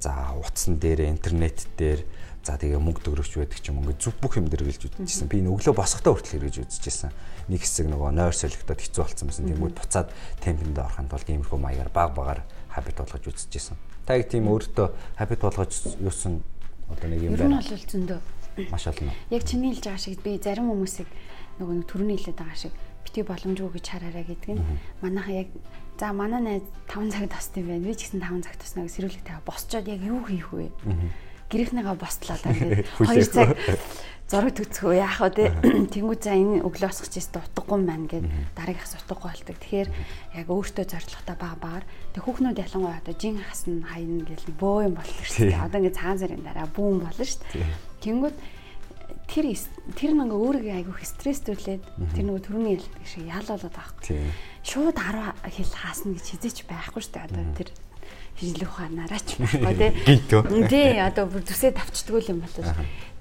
[0.02, 2.04] За утсан дээр интернет дээр
[2.42, 5.30] За тэгээ мөнгө төгрөгч байдаг ч юм ингээд зүг бүх юм дээр гэлж үзчихсэн.
[5.30, 7.14] Би энэ өглөө босохдоо хүртэл хэрэгж үзчихсэн.
[7.54, 9.46] Нэг хэсэг нөгөө нойр солигдоод хэцүү болсон байсан.
[9.46, 10.10] Тэнгүүд буцаад
[10.42, 12.42] темпэнд орохын тулд иймэрхүү маягаар баг багаар
[12.74, 13.78] хабит болгож үзчихсэн.
[14.10, 14.88] Та яг тийм өөртөө
[15.22, 16.42] хабит болгож юусан
[16.90, 17.46] одоо нэг юм байна.
[17.46, 18.20] Ер нь бол зөндөө
[18.74, 19.14] маш олон.
[19.30, 21.10] Яг чиний хэлж байгаа шиг би зарим хүмүүсийг
[21.62, 22.74] нөгөө нэг төрөний хэлээд байгаа шиг
[23.12, 24.64] бити боломжгүй гэж хараарай гэдэг нь
[25.04, 25.50] манайха яг
[26.00, 27.84] за манай найз 5 цагт тосд юм байна.
[27.84, 30.72] Би ч гэсэн 5 цагт тосноо гэж сэрүүлэгтэй босчоод яг юу хийх вэ?
[31.52, 33.60] гэрийнхнийгаа бостлоод ингээд 2 цаг
[34.32, 34.96] зураг төцгөө.
[34.96, 35.52] Яах вэ
[35.92, 39.58] тэнгүү за энэ өглөө босгож чийс утгагүй юм байна гэд дараагийнхс утгагүй болдог.
[39.60, 39.90] Тэгэхээр
[40.40, 44.96] яг өөртөө зоригтой баг багаар тэг хүүхнүүд ялангуяа одоо жин хасна хайна гэл бөө юм
[44.96, 45.60] дээ.
[45.60, 47.68] Одоо ингээд цагаан сарын дараа бүүн болно шүү дээ.
[48.00, 48.36] Тэнгүүд
[49.32, 49.48] тэр
[49.96, 54.28] тэр нэг өөрийгөө айгүйх стресстүүлээд тэр нэг төрөний ялдаг шиг яалуулаад байгаа.
[54.68, 57.26] Шууд 10 хил хаасна гэж хизээч байхгүй шүү дээ.
[57.32, 57.70] Одоо тэр
[58.36, 59.92] шинжлэх ухаанаараа ч байхгүй тий.
[60.04, 60.42] Гинтөө.
[60.68, 62.68] Тий одоо бүр төсөө тавчдгүй юм болов.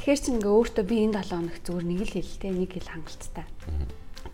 [0.03, 2.91] Тэгэхээр чи ингээ өөртөө би энэ 7 хоног зүгээр нэг л хэл тий нэг хэл
[2.91, 3.47] хангалттай.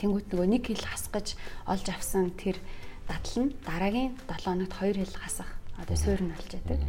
[0.00, 1.36] Тэнгүүт нөгөө нэг хэл хасгаж
[1.68, 2.56] олж авсан тэр
[3.04, 6.80] дадал нь дараагийн 7 хоногт 2 хэл хасах одоо суурь нь болж байдаг.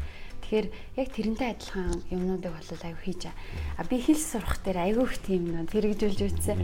[0.48, 5.20] Тэгэхээр яг тэрнтэй адилхан юмнуудыг бол аягүй хийж а би хэл сурах дээр аягүй их
[5.20, 6.60] тийм нөө хэрэгжүүлж үтсэн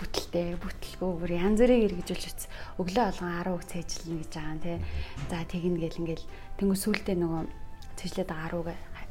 [0.00, 4.76] бүтэлтэй бүтэлгүй бүр янз бүрийг хэрэгжүүлж үтсэн өглөө болгон 10 үг цээжлэнэ гэж байгаа тий.
[5.28, 7.42] За тэгнэ гэл ингээл тэнгүү сүултээ нөгөө
[8.00, 8.68] цээжлээд байгаа 10 үг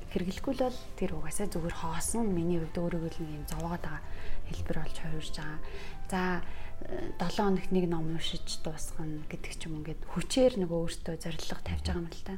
[0.10, 2.26] хэрэглэхгүй л бол тэр угаасаа зүгээр хоосон.
[2.34, 4.02] Миний хувьд өөрийгөө л юм зовоогоод байгаа
[4.50, 5.60] хэлбэр болж хувирж байгаа.
[6.10, 6.22] За
[7.22, 11.86] 7 хоногт нэг ном уншиж дуусгана гэдэг ч юм ингээд хүчээр нөгөө өөртөө зорилго тавьж
[11.86, 12.34] байгаа юм л та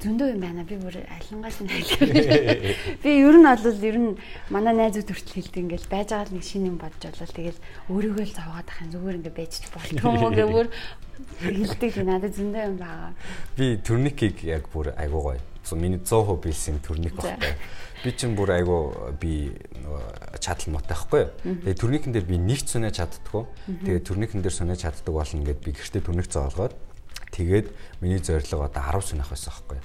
[0.00, 0.64] зөндөө юм байна.
[0.64, 3.02] Би бүр алингаас нь хэлээ.
[3.04, 4.16] Би ер нь бол ер нь
[4.48, 7.60] манай найзууд хүртэл хэлдэг ингээл байж байгаа л нэг шинэ юм бодож болол тэгэл
[7.92, 10.68] өөрийгөө л зовоод ах юм зүгээр ингээ байж болтгоо гэвэр
[11.44, 13.12] хэлдэг надад зөндөө юм байгаа.
[13.60, 15.40] Би турникийг яг бүр айгуу гоё.
[15.76, 17.54] Миний 100% билсэн турник багтай.
[18.02, 19.52] Би чинь бүр айгуу би
[20.40, 21.24] чадал муутай байхгүй.
[21.44, 23.44] Тэгээ турникэн дээр би нэг цүнэ чаддггүй.
[23.84, 26.74] Тэгээ турникэн дээр сүнэ чаддаг болно гэд би гэртээ турник зоолгоод
[27.30, 29.78] Тэгээд миний зорилго одоо 10 сүнэх байсан байхгүй.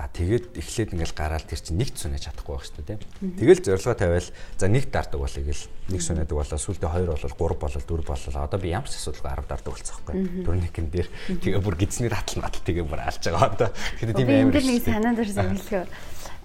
[0.00, 3.04] А тэгээд эхлээд ингээл гараал тэр чинь нэгт сүнэж чадахгүй байх шүү дээ.
[3.36, 7.58] Тэгэл зорилгоо тавиал за нэг дардаг болъё гэл нэг сүнэдэг болоо сүлдээ хоёр болол гурав
[7.60, 10.44] болол дөрв болол одоо би ямар ч асуудалгүй 10 дардаг болцсон байхгүй юу.
[10.48, 11.08] Дөрнийхэн дээр
[11.44, 13.68] тэгээ бүр гидсний татал матал тэгээ бүр алж байгаа одоо.
[14.00, 14.56] Тэгэхээр тийм амар.
[14.56, 15.84] Би нэг санаанд ирсэн хэлэхөө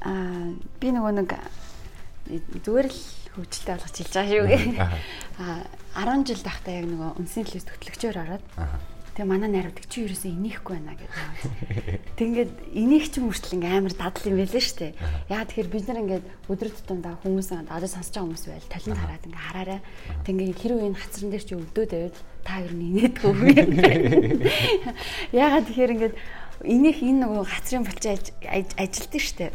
[0.03, 0.51] аа
[0.83, 1.29] би нөгөө нэг
[2.59, 2.99] зүгээр л
[3.39, 4.83] хөвгөлтэй болгож хэлж байгаа шүү.
[5.95, 8.43] Аа 10 жил тахта яг нөгөө үнсний төлөөс төтлөгчөөр ороод
[9.15, 12.19] Тэгээ манай найрууд чи ерөөсөө инехгүй байна гэдэг.
[12.19, 14.93] Тэг ингээд инех ч мөрчл ингээм амар дадал юм байлээ шүү дээ.
[15.31, 19.23] Яа тэгэхээр бид нар ингээд өдөр тутамдаа хүмүүс одоо сонсож байгаа хүмүүс байл талент хараад
[19.23, 19.79] ингээ хараарай.
[20.27, 23.39] Тэг ингээд хэрэг энэ хацран дээр чи өвдөөд байвал та ер нь инээдгүй юм.
[25.39, 26.15] Яагаад тэгэхээр ингээд
[26.67, 29.51] инех энэ нөгөө хацрын булчаа ажилтдаг шүү дээ.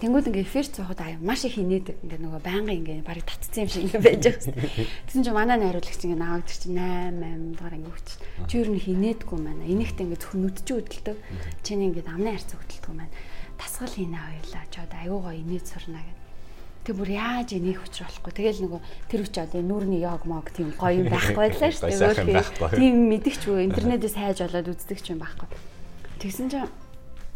[0.00, 3.70] Тэнгүүд ингээ эфир цоход аа маш их хинээд ингээ нөгөө байнгын ингээ барыг татцсан юм
[3.70, 4.88] шиг ингээ байж байгаа юм.
[5.06, 8.08] Тэсэн чинь манай найруулагч ингээ нааг тэр чинь 8 8 дугаар ингээ хүч.
[8.50, 9.62] Чи юу н хинээдгүй маань.
[9.62, 11.16] Энийхт ингээ зөвхөн нүдчүү хөдөлтөв.
[11.62, 13.14] Чиний ингээ амны харьцаа хөдөлтөв маань.
[13.54, 14.64] Тасгал хийнэ хоёлаа.
[14.74, 16.22] Чод айгуугаа инээд сурна гэдэг.
[16.84, 18.32] Тэг бүр яаж энийг хүчрүүлэхгүй.
[18.34, 21.88] Тэгэл нөгөө тэр үчи одоо нүүрний йог мог тийм гоё юм байхгүй байлаа шүү
[22.28, 22.76] дээ.
[22.76, 25.48] Тийм мэдгчгүй интернетээс хайж болоод үздэг ч юм байхгүй.
[26.20, 26.68] Тэгсэн чинь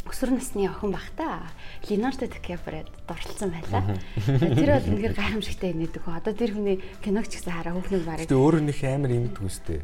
[0.08, 1.44] өсвөр насны охин бах та
[1.88, 3.96] Леонардо Дикаприод дурталсан байлаа.
[4.24, 6.18] Тэр бол үнэхээр гайхамшигтай инээдэг хөө.
[6.18, 8.26] Одоо тэр хүний киног ч гэсэн хараа хүүхнүүд барыг.
[8.26, 9.80] Тэ өөрөө нөх амар имэдэг үстэй.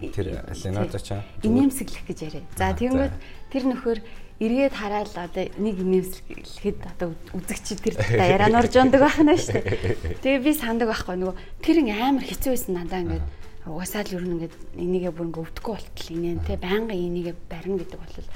[0.00, 1.22] Тэр Леонардо чаа.
[1.44, 2.44] Инээмсэглэх гэж яриа.
[2.56, 3.14] За тэгэнгүүт
[3.52, 3.98] тэр нөхөр
[4.42, 7.94] эргээд хараад одоо нэг нэмсэглэхэд одоо үзэгч тэр
[8.34, 10.18] яриан орж ондог байх нь шүү дээ.
[10.18, 13.26] Тэгээ би сандаг байхгүй нөгөө тэр амар хэцүү байсан надаа ингээд
[13.66, 17.98] угасаал ер нь ингээд энийгээ бүр ингээд өвдөхгүй болтол инээ те байнга энийгээ барина гэдэг
[18.02, 18.26] бол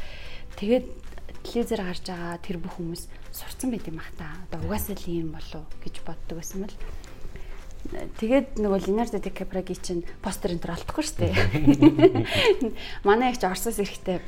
[0.56, 0.86] Тэгээд
[1.44, 4.40] телевизээр гарч байгаа тэр бүх хүмүүс сурцсан байт юм ах та.
[4.48, 6.76] Одоо угаасаа л юм болов гэж боддог байсан мэл.
[8.18, 11.34] Тэгээд нөгөө Leonardo DiCaprio-гийн чинь постэр энэ төр алдахгүй шүү дээ.
[13.06, 14.18] Манай их ч Оросоос эрэхтэй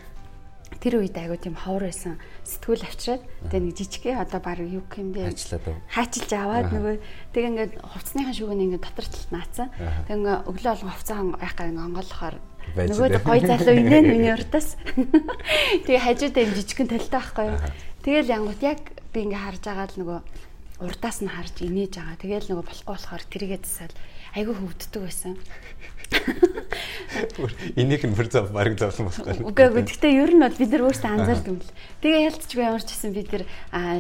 [0.79, 5.11] тэр үед айгуу тийм ховор байсан сэтгүүл авчираад тэгээ нэг жижигхэн одоо баг юу юм
[5.11, 5.33] бэ
[5.91, 6.95] хайчилж аваад нөгөө
[7.35, 9.69] тэг ингээд хувцсныхан шүүгэн ингээд дотор талд наацсан
[10.07, 12.37] тэг ингээд өглөө болгон хувцаа яхаа ингээд онгоолохоор
[12.77, 14.77] Нөгөө гой залуу инээ миний уртаас.
[15.87, 17.59] Тэгээ хажуудаа юм жижигхэн талтай байхгүй юу.
[18.05, 18.81] Тэгэл янгут яг
[19.15, 20.21] би ингээ харж байгаа л нөгөө
[20.85, 22.23] урдаас нь харж инээж байгаа.
[22.23, 23.95] Тэгэл нөгөө болохгүй болохоор тэрийгээ засаал
[24.37, 25.35] айгүй хөвддөг байсан.
[27.77, 29.45] Энийг нь бүр зав баг зовлон болохгүй.
[29.45, 29.85] Үгүй ээ.
[29.85, 31.73] Гэхдээ ер нь бол бид нар өөрсдөө анзаардаг юм л.
[32.03, 33.45] Тэгээ ялцчгүй ямар ч гэсэн бид нар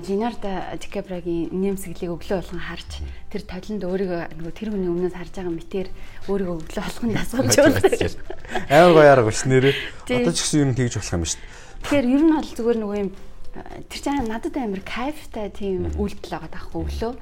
[0.05, 2.90] Леонардо Дикаприогийн нэмсэглийг өглөө болгон харж
[3.33, 5.88] тэр толинд өөрийгөө нөгөө тэр хүний өмнөөс харж байгаа мэтэр
[6.29, 7.81] өөрийгөө өглөө болгон дасгалж байна.
[8.68, 9.75] Амар гоё арга биш нэрээ.
[10.23, 11.53] Одоо ч гэсэн ер нь тэгж болох юм шүү дээ.
[11.79, 13.11] Тэгэхээр ер нь бол зүгээр нөгөө юм
[13.88, 17.12] тэр чинь надад амар кайфтай тийм үйлдэл байгаа таахгүй өглөө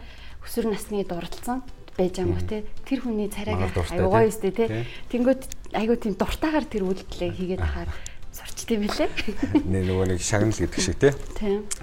[0.45, 1.63] өсвөр насны дурдсан
[1.97, 2.65] байж байгаа мó те?
[2.85, 4.87] Тэр хүний царайг аюу гоё өстэй те?
[5.11, 7.91] Тэнгөт айгуу тийм дуртайгаар тэр үйлдэлээ хийгээд ахаар
[8.31, 9.09] сурчт юм билээ.
[9.73, 11.17] Нэ нөгөө нэг шагнал гэдэг шиг те?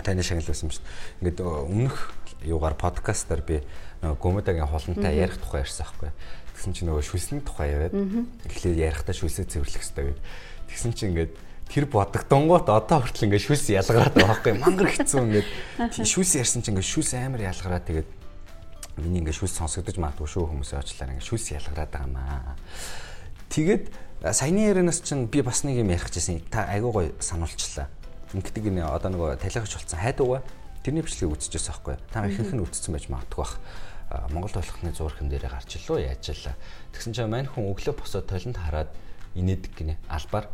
[0.06, 0.86] Таны шагнал байсан юм шүү
[1.26, 1.98] ингээд өмнөх
[2.46, 3.62] юугаар подкастаар би
[4.06, 6.12] нөгөө гомодагийн холонтой ярих тухай ярьсан байхгүй
[6.54, 7.96] тэгсэн чинь нөгөө шүлсний тухай яриад
[8.46, 10.24] эхлээд ярихдаа шүлсээ цэвэрлэх хэрэгтэй гэдэг
[10.70, 11.34] тэгсэн чинь ингээд
[11.74, 15.48] тэр бодогдонгоот одоо хүртэл ингээд шүлс ялгараад байгаа байхгүй мангар хэцүү ингээд.
[16.12, 18.10] Шүлс ярьсан чинь ингээд шүлс амар ялгараад тэгээд
[18.98, 22.56] миний ингээ шүлс сонсогдож магадгүй шүү хүмүүсийн очлаар ингээ шүлс ялгараад байгаа маа.
[23.50, 23.90] Тэгээд
[24.34, 27.90] саяны ярианаас чинь би бас нэг юм ярих гэсэн та айгуу гой сануулчлаа.
[28.34, 30.42] Ингээд нэ одоо нөгөө талихч болсон хайдууга
[30.86, 31.96] тэрний бичлэгийг үзчихсэн байхгүй.
[32.14, 33.58] Та ихэнх нь үзсэн байж магадгүй бах.
[34.30, 36.54] Монгол болохны зуурхан дээрээ гарч илүү яаж л.
[36.94, 38.90] Тэгсэн чинь мань хүн өглөө босоод толинд хараад
[39.34, 40.50] инээдэг гинэ албаар.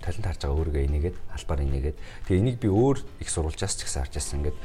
[0.00, 4.00] талент харж байгаа өөрийгөө энийгээд албаар энийгээд тэгээ энийг би өөр их сурвалжаас ч гэсэн
[4.08, 4.58] харж байсан ингээд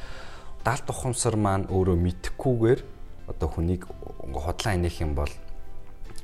[0.66, 2.82] даалт ухамсар маань өөрөө мэдхгүйгээр
[3.30, 3.86] одоо хүнийг
[4.34, 5.30] хотлоо энийх юм бол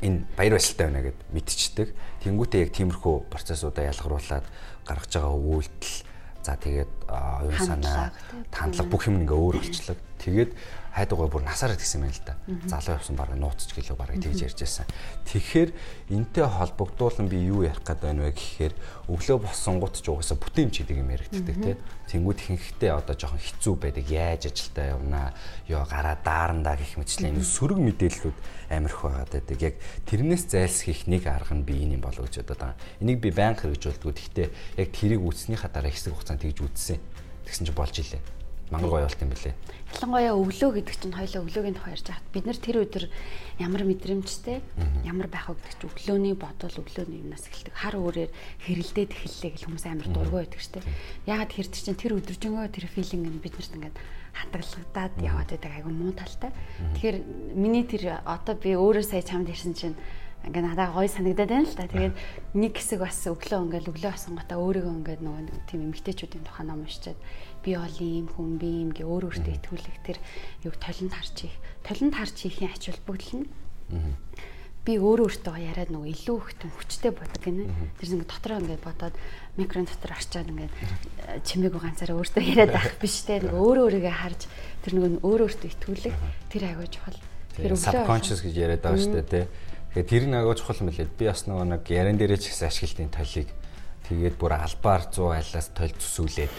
[0.02, 1.90] энэ баяр баясгалтай байна гэд мэдчихдэг.
[2.26, 4.46] Тэнгүүтээ яг тиймэрхүү процессуудаа ялгаруулад
[4.90, 5.98] гаргаж байгаа үйлдэл
[6.42, 8.10] за тэгээд оюун санаа
[8.50, 9.98] тандлага бүх юм ингээ өөр болчлоо.
[10.26, 10.52] Тэгээд
[10.92, 12.36] хайдугай бүр насаараа гисэн юм л да.
[12.68, 14.86] Залуу явсан баг нууцч гэлөө баг тэгж ярьж байсан.
[15.24, 15.72] Тэгэхээр
[16.12, 18.74] энтэй холбогдуулан би юу ярих гээд байна вэ гэхээр
[19.08, 21.76] өглөө босон гут ч угаасаа бүтээн гэдэг юм яригддаг тий.
[22.12, 24.06] Тэнгүүд ихэнхдээ одоо жоохон хэцүү байдаг.
[24.12, 25.28] Яаж ажилдаа явнаа,
[25.72, 29.60] ёо гараа даарандаа гэх мэтчлэн сөрөг мэдээллүүд амирх байгаад байдаг.
[29.64, 29.76] Яг
[30.12, 32.80] тэрнээс зайлсхийх нэг арга нь би энэ юм болов гэж бодоод байгаа.
[33.00, 34.12] Энийг би байнга хэрэгжүүлдэг.
[34.12, 37.00] Гэхдээ яг тэрийг үтснийхаа дараа хэсэг хугацаанд тэгж үтсэн.
[37.48, 38.41] Тэгсэн чинь болж илээ
[38.72, 39.54] мангар гоё болт юм бэлээ.
[39.92, 43.04] Ялангуяа өглөө гэдэг чинь хоёлаа өглөөгийн тухай ярьж байхад бид нар тэр өдөр
[43.60, 44.58] ямар мэдрэмжтэй
[45.04, 47.76] ямар байх вэ гэдэг чинь өглөөний бодол өглөөний юмнаас эхэлдэг.
[47.76, 48.32] Хар өөрөөр
[48.64, 50.88] хэрэлдээд эхэллээ гэж хүмүүс амар дургүй байдаг шүү дээ.
[51.28, 53.98] Ягаад тэр чинь тэр өдөржингөө тэр филинг нь бид нарт ингээд
[54.32, 56.52] хадгалагдаад яваад байдаг айгүй муу талтай.
[56.96, 57.18] Тэгэхээр
[57.60, 60.00] миний тэр одоо би өөрөө сая чамд ярьсан чинь
[60.48, 61.92] ингээ надад гоё санагдаад байна л та.
[61.92, 62.16] Тэгээд
[62.56, 67.20] нэг хэсэг бас өглөө ингээл өглөө асангуудаа өөрийгөө ингээд нөгөө тийм эмгтээчүүдийн тухай ном уншичаад
[67.64, 70.18] би ол ийм хүн би ийм гэ өөр өөртөө итгүүлэх тэр
[70.66, 71.56] юг толинд харж их.
[71.86, 73.48] Толинд харж ихийн ач холбогдол нь
[74.82, 77.70] би өөрөө өөртөө яриад нөгөө илүү тийм хүчтэй бодог гинэ.
[78.02, 79.16] Тэр ингээ дотроо ингээ бодоод
[79.54, 80.70] микрон дотор арчаад ингээ
[81.46, 84.42] чимээгүй ганцаараа өөртөө яриад байх биш те нөгөө өөрөө өөрийгөө харж
[84.82, 86.16] тэр нөгөө өөрөө өөртөө итгүүлэх
[86.50, 87.20] тэр аягүй чухал.
[87.62, 89.42] Тэр subconscious гэж яриад байгаа шүү дээ те.
[89.94, 91.14] Тэгэхээр тэр нэг аягүй чухал билээ.
[91.14, 93.50] Би бас нөгөө нэг яран дээрээ ч гэсэн ашиглалтын толийг
[94.12, 96.52] Тэгээд бүр албаар 100 айлаас тойл зүсүүлээд.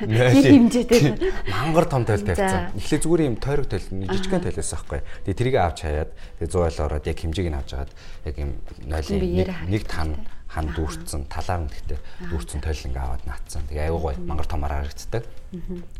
[0.00, 1.20] Хэмжээтэй.
[1.52, 2.72] Мангар том тойл тавьсан.
[2.72, 5.04] Эхлээ зүгээр юм тойрог тойл жижигхэн тойлоос аахгүй.
[5.28, 7.92] Тэгээд тэрийг авч хаяад тэгээд 100 айл ороод яг хэмжээг нь авч агаад
[8.24, 8.50] яг юм
[8.88, 10.16] 0-ийн нэг тань
[10.48, 12.00] хан дүүрцэн талаар нь гэхдээ
[12.32, 13.68] дүүрцэн тойл ингээ аваад наатсан.
[13.68, 15.24] Тэгээ аюу гой мангар томоор харагддаг.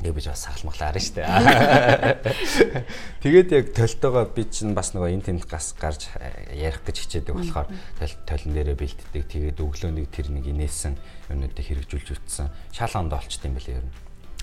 [0.01, 1.21] Тэгээ би бас сахалмаглаа арна штэ.
[3.25, 6.09] Тэгээд яг толтойгоо би чинь бас нөгөө энэ тэмд гас гарч
[6.57, 7.69] ярих гэж хичээдэг болохоор
[8.25, 9.25] толин дээрээ бэлддэг.
[9.29, 10.97] Тэгээд өглөөнийг тэр нэг инээсэн
[11.29, 12.49] юмнуудыг хэрэгжүүлж үтсэн.
[12.73, 13.97] Шал онд олчт юм байлээ ер нь.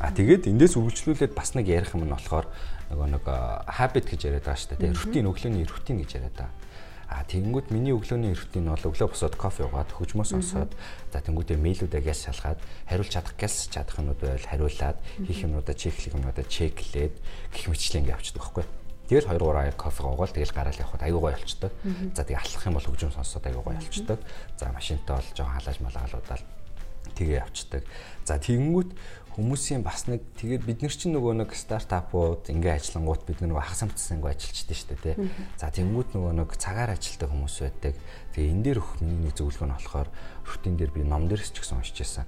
[0.06, 2.46] А тэгээд эндээс үргэлжлүүлээд бас нэг ярих юм нь болохоор
[2.94, 3.26] нөгөө нэг
[3.74, 4.78] habit гэж яриад байгаа штэ.
[4.78, 6.65] Тэгээд рутин өглөөний рутин гэж яриад байгаа
[7.16, 10.76] А тэгэнгүүт миний өглөөний рутин бол өглөө босоод кофе уугаад хөгжмөө сонсоод
[11.16, 12.60] за тэгэнгүүтээ мэйлүүдээ гяс шалгаад
[12.92, 17.16] хариулж чадах гяс чадах юмуд байвал хариулаад хийх юмудаа чеклэх юмудаа чеклээд
[17.56, 18.66] гих мэтлээ ингээ авчдаг байхгүй.
[19.08, 21.72] Тэгэл 2 3 аяг кофе уугаад тэгэл гараал явхад аягүй гоё болчдөг.
[22.18, 24.20] За тэгээ алхах юм бол хөгжим сонсоод аягүй гоё болчдөг.
[24.60, 26.44] За машинтай бол жоо халааж малгаалуудаад
[27.14, 27.84] тэгээ явцдаг.
[28.26, 28.92] За тэгэнгүүт
[29.36, 33.84] хүмүүсийн бас нэг тэгээд бид нар чинь нөгөө нэг стартапууд ингээ ажиллангууд бид нөгөө хагас
[33.84, 35.16] амтсан ингээ ажиллаждаг шүү дээ тий.
[35.60, 38.00] За тэнгууд нөгөө нэг цагаар ажилтдаг хүмүүс байдаг.
[38.32, 40.10] Тэгээ энэ дээр өх миний нэг зөвлөгөө нь болохоор
[40.48, 42.26] рутин дээр би ном дээрс ч гэсэн уншиж байсан.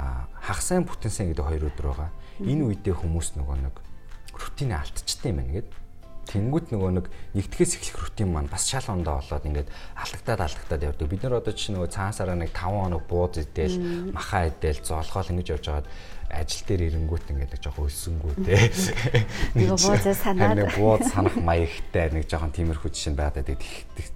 [0.00, 2.10] А хагасаа бүтэнсэн гэдэг хоёр өдөр байгаа.
[2.40, 3.76] Энэ үедээ хүмүүс нөгөө нэг
[4.32, 5.87] рутинээ алдчихсан юм байна гэдэг
[6.28, 7.06] Тэнгүүд нөгөө нэг
[7.40, 11.08] нэгтгэхээс эхлэх рутин маань бас шал ондоо болоод ингээд алдагтаад алдагтаад явдаг.
[11.08, 15.56] Бид нар одоо чинь нөгөө цаанасараа нэг 5 хоног бууз идэл, махаа идэл, зоолгоол ингэж
[15.56, 15.88] явж байгаад
[16.28, 18.60] ажил дээр ирэнгүүт ингээд нэг жоохон өссөнгүү те.
[19.56, 23.64] Нэг бууз санаад нэг бууз санах маягтай нэг жоохон тиймэрхүү жишээ байгаад байдаг.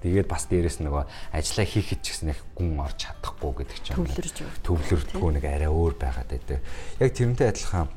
[0.05, 4.37] Тэгээд бас дээрэс нөгөө ажиллаа хийхэд ч гэсэн их гүн орж чадахгүй гэдэг чинь төвлөрж
[4.61, 6.61] төвлөрдгөө нэг арай өөр байгаад байдаг.
[7.01, 7.89] Яг тэрнтэй адилхан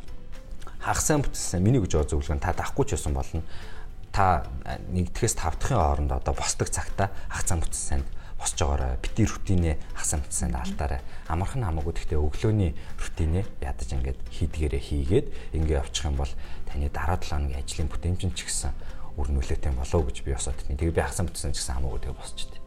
[0.79, 3.43] хагасаа бүтсэн миний гэж зөвлөгөө та дахгүй ч байсан болно
[4.15, 4.47] та
[4.95, 8.07] нэгдгээс тавдахын хооронд одоо босдог цагта ах цам бүтсэн санд
[8.39, 8.95] босч байгаарай.
[9.03, 11.03] Бити рутинээ ах цам бүтсэн санд алдаарай.
[11.27, 15.27] Амархан хамаагүй гэхдээ өглөөний рутинээ ядаж ингээд хийдгээрээ хийгээд
[15.59, 16.31] ингээд явчих юм бол
[16.63, 18.71] таны дараа 7 хоногийн ажлын бүтээмжин ч гэсэн
[19.19, 20.79] үр нөлөөтэй болов гэж би босоод тань.
[20.79, 22.61] Тэгээ би ах цам бүтсэн ч гэсэн хамаагүй тэгээ босчихдээ.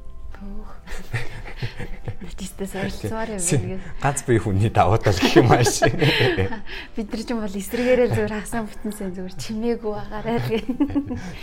[2.59, 3.81] Ноцтой сорилцмаар юм байна.
[4.03, 5.87] Ганц бие хүний даваа тал гэх юм ааш.
[6.99, 10.67] Бид нар ч юм бол эсрэгээрээ зүгээр хасан бүтэнсэн зүгээр чимээгүй байгаарай л гэх.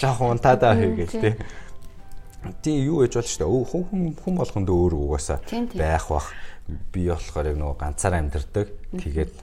[0.03, 1.35] Жохон унтаадаа хийгээл тий.
[2.59, 3.47] Тийм юу гэж болж штэ.
[3.47, 5.39] Хүн хүн хүн болгонд өөр угаасаа
[5.79, 6.27] байх бах.
[6.91, 8.67] Би болохоор яг нөгөө ганцаараа амьдэрдэг.
[8.99, 9.33] Тэгээд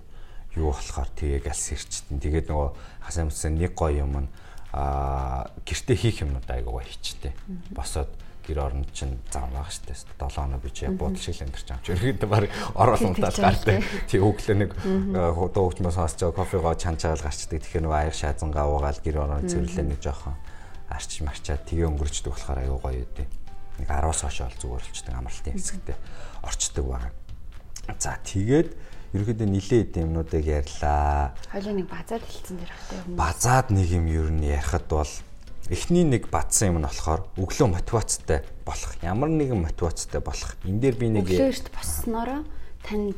[0.61, 2.21] юу болохоор тгийг алс ирчтэн.
[2.21, 2.69] Тэгээд нөгөө
[3.01, 4.29] хасан бүтсэн нэг гоё юм
[4.77, 7.33] аа гэрте хийх юмнууд айгуугаа хийчтэй.
[7.73, 8.13] Босоод
[8.43, 11.95] гэр орнд чинь зам байгаа штэ 7 хоног би чи буудал шиг л амьдарч байгаа.
[11.95, 13.83] Ерөөдөө баг оруулалтаас гартай.
[14.11, 17.63] Тий өглөө нэг дуу хөгжмөө сонсож байгаа кофего чанчаал гарчдаг.
[17.63, 20.37] Тэгэхээр нөгөө аяг шаазангаа уугаал гэр орнд цэвэрлээ нэг жоохон
[20.93, 23.29] арч марчаад тгээ өнгөрчдөг болохоор аюу гоё үдээ.
[23.81, 25.97] Нэг 10-аас хойш бол зүгээр болчдөг амралтын хэсэгтээ
[26.45, 27.13] орчдөг байгаа.
[27.97, 28.69] За тэгээд
[29.17, 31.33] ерөөдөө нилээ эд юмнуудыг ярьлаа.
[31.53, 33.17] Хоёлын нэг базаад хэлсэн дэр багтай юм.
[33.17, 35.13] Базаад нэг юм ер нь ярихад бол
[35.73, 38.93] эхний нэг бадсан юм нь болохоор өглөө мотивацтай болох.
[39.01, 40.53] Ямар нэгэн мотивацтай болох.
[40.69, 42.45] Энэ дээр би нэг өглөөшт боссноороо
[42.85, 43.17] танд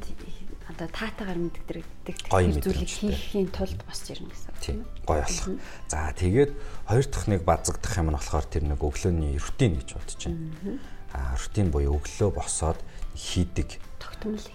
[0.70, 4.54] одоо таатагаар мэддэгдэх зүйлийг хийхийн тулд босч ирнэ гэсэн.
[4.62, 4.78] Тийм.
[5.04, 5.60] Гой болох.
[5.90, 6.50] За тэгээд
[6.88, 10.78] хоёр дахь нэг базагдах юм нь болохоор тэр нэг өглөөний рутин гэж бодож байна.
[11.12, 12.80] Аа рутин буюу өглөө босоод
[13.12, 13.76] хийдэг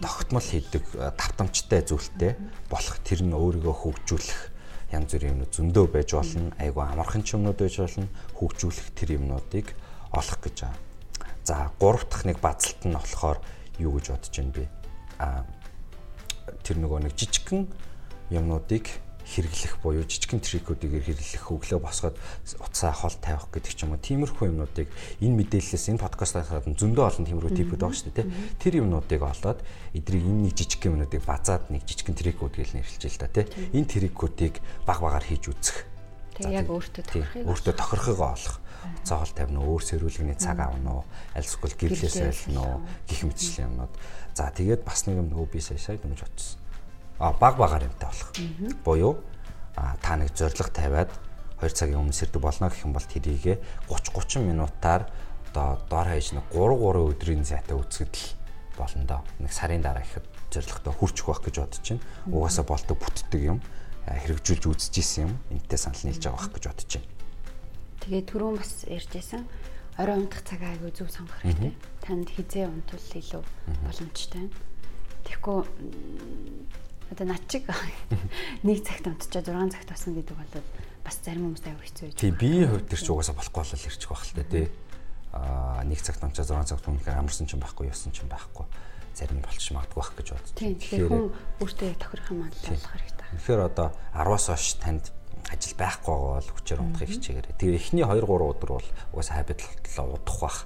[0.01, 2.35] тогтмол хийдэг давтамжтай зүйлтэй
[2.69, 4.41] болох тэр нь өөрийгөө хөгжүүлэх
[4.91, 6.51] янз бүрийн юмнууд зөндөө байж болно.
[6.57, 8.07] Айгу амархан ч юмнууд байж болно.
[8.37, 9.67] Хөгжүүлэх тэр юмнуудыг
[10.11, 10.77] олох гэж байгаа.
[11.45, 13.37] За гурав дахь нэг базалт нь болохоор
[13.77, 14.65] юу гэж бодож байна би.
[15.19, 15.45] А
[16.63, 17.67] тэр нөгөө нэг жижигхэн
[18.33, 18.85] юмнуудыг
[19.29, 22.17] хэрэглэх буюу жижигхэн трикүүдийг хэрэглэх өглөө босгоод
[22.57, 24.89] утсаа хол тавих гэдэг ч юм уу тиймэрхүү юмнуудыг
[25.21, 28.27] энэ мэдээлэлээс энэ подкастаас гадна зөндөө олон тиймэрхүү типүүд байгаа шүү дээ
[28.57, 29.59] тэр юмнуудыг олоод
[29.93, 33.45] эдрийг энэ нэг жижиг юмнуудыг базаад нэг жижигхэн трикүүд гэж нэрлэж л да тий.
[33.77, 34.55] Энэ трикүүдийг
[34.85, 35.77] баг багаар хийж үзэх.
[36.39, 38.55] Яг өөртөө тохирохыг өөртөө тохирохыг олох.
[39.03, 41.03] Хол тавина өөр сэрүүлгэний цаг авна уу
[41.35, 42.77] аль эсвэл гэрлээс айлна уу
[43.11, 43.93] гих мэтчлийн юмнууд.
[44.33, 46.68] За тэгээд бас нэг юм нөгөө би сая сая дэмж утсан
[47.19, 48.31] баг багаар юмтай болох.
[48.83, 49.19] Буюу
[49.75, 51.11] та нэг зориг тавиад
[51.59, 53.59] 2 цагийн өмнө сэрдэг болно гэх юм бол тэрийгэ
[53.91, 55.11] 30 30 минутаар
[55.51, 58.25] одоо доор хаяж нэг 3 3 өдрийн зайтай үзэхэд л
[58.79, 59.21] болно доо.
[59.43, 62.03] Нэг сарын дараа ихэд зоригтой хүрчих байх гэж бодож байна.
[62.31, 63.59] Угаасаа болдог бүтдэг юм
[64.07, 65.33] хэрэгжүүлж үзчихсэн юм.
[65.51, 67.11] Энтэй санал нийлж байгаа байх гэж бодож байна.
[67.99, 69.43] Тэгээ түрүүн бас ярьжсэн
[69.99, 71.75] орой унтах цагаа айгүй зөв сонгох хэрэгтэй.
[71.99, 73.43] Танд хизээ унтвал илүү
[73.83, 74.47] боломжтой.
[75.27, 75.59] Тэгэхгүй
[77.11, 77.65] одоо над чиг
[78.65, 80.63] нэг цагт унтчаа 6 цагт басан гэдэг бол
[81.03, 82.17] бас зарим хүмүүст аягүй хэцүү байж.
[82.21, 84.65] Тий, биеийн хувьд тэр ч угаасаа болохгүй болол ирчих байх л та тий.
[85.33, 88.65] Аа нэг цагт унтчаа 6 цагт унтахаар амарсан ч юм байхгүй, ёсон ч юм байхгүй.
[89.17, 90.53] Зарим болчих магадгүй байх гэж боддог.
[90.53, 91.29] Тий, тэгэхээр хүн
[91.65, 93.25] өөртөө яг тохирох юм аа болох хэрэгтэй.
[93.41, 95.05] Тэгэхээр одоо 10-аас хойш танд
[95.49, 97.55] ажил байхгүй бол хүчээр унтахыг хичээгээрэй.
[97.57, 100.57] Тэгээ эхний 2 3 өдөр бол угаасаа хабитлаа удах бах.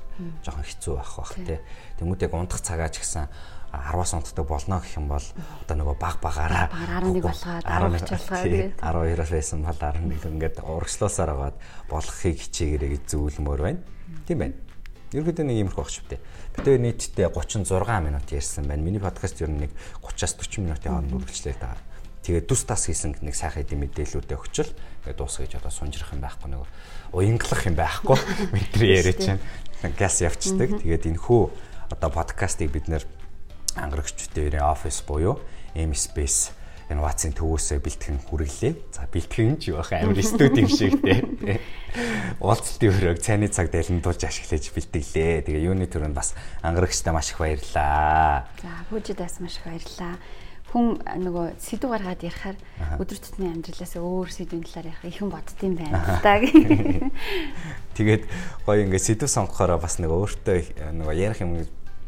[0.43, 1.59] Жохон хэцүү байх бах тий.
[1.97, 3.31] Тэмүүт яг унтах цагаа ч гэсэн
[3.73, 5.25] 10-аас унтдаг болно гэх юм бол
[5.65, 6.69] одоо нөгөө баг багаараа
[7.01, 11.57] 11 болгоод 10 болчихлоо тэгээд 12-оос байсан бол 11 ингээд урагшлуусаар агаад
[11.89, 13.81] болгохыг хичээгээрэй гэж зөвлөмөр байна.
[14.29, 14.55] Тийм байна.
[15.13, 16.77] Ерөнхийдөө нэг иймэрхүү багч битээ.
[16.77, 18.85] Нийтдээ 36 минут ярьсан байна.
[18.85, 19.71] Миний подкаст ер нь нэг
[20.05, 21.77] 30-аас 40 минутын хооронд үргэлжлээ та.
[22.23, 24.71] Тэгээд дүс тас хийсэн нэг сайхан хэдийн мэдээлүүдээ өгчл
[25.03, 26.65] ингээд дуусгаж одоо сунжрах юм байхгүй нэг
[27.11, 28.17] уянгалах юм байхгүй.
[28.55, 29.41] Мэдрээ яриа чинь
[29.97, 30.81] газ явцдаг.
[30.81, 31.41] Тэгээд энэ хүү
[31.91, 33.03] одоо подкастыг бид нэр
[33.77, 35.39] ангарагчдын офис буюу
[35.75, 36.53] M Space
[37.01, 38.73] ватсын төвөөсөө бэлтгэн хүргэлээ.
[38.91, 41.23] За бэлтгэн ч юу бах амар студи юм шиг те.
[42.43, 45.47] Уулзалтын өрөөг цайны цаг дэлэндуулж ашиглаж бэлтгэлээ.
[45.47, 48.45] Тэгээ юуны төрөнд бас ангарагчтай маш их баярлаа.
[48.61, 50.19] За хүүжид бас маш их баярлаа.
[50.73, 52.57] Хүн нөгөө сэдв гаргаад ярихаар
[52.97, 56.41] өдөр тутмын амьдралаас өөр сэдвийн талаар ярих ихэн боддсон байна та.
[57.97, 58.25] Тэгээд
[58.65, 60.57] гоё ингээд сэдв сонгохороо бас нөгөө өөртөө
[60.97, 61.61] нөгөө ярих юм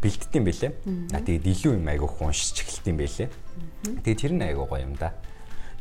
[0.06, 0.72] бэлддэм байлээ.
[1.14, 3.30] А тэгээд илүү юм айгуу уншиж эхэлдэм байлээ.
[4.06, 5.18] Тэгээд тэр нь айгуу гоё юм да.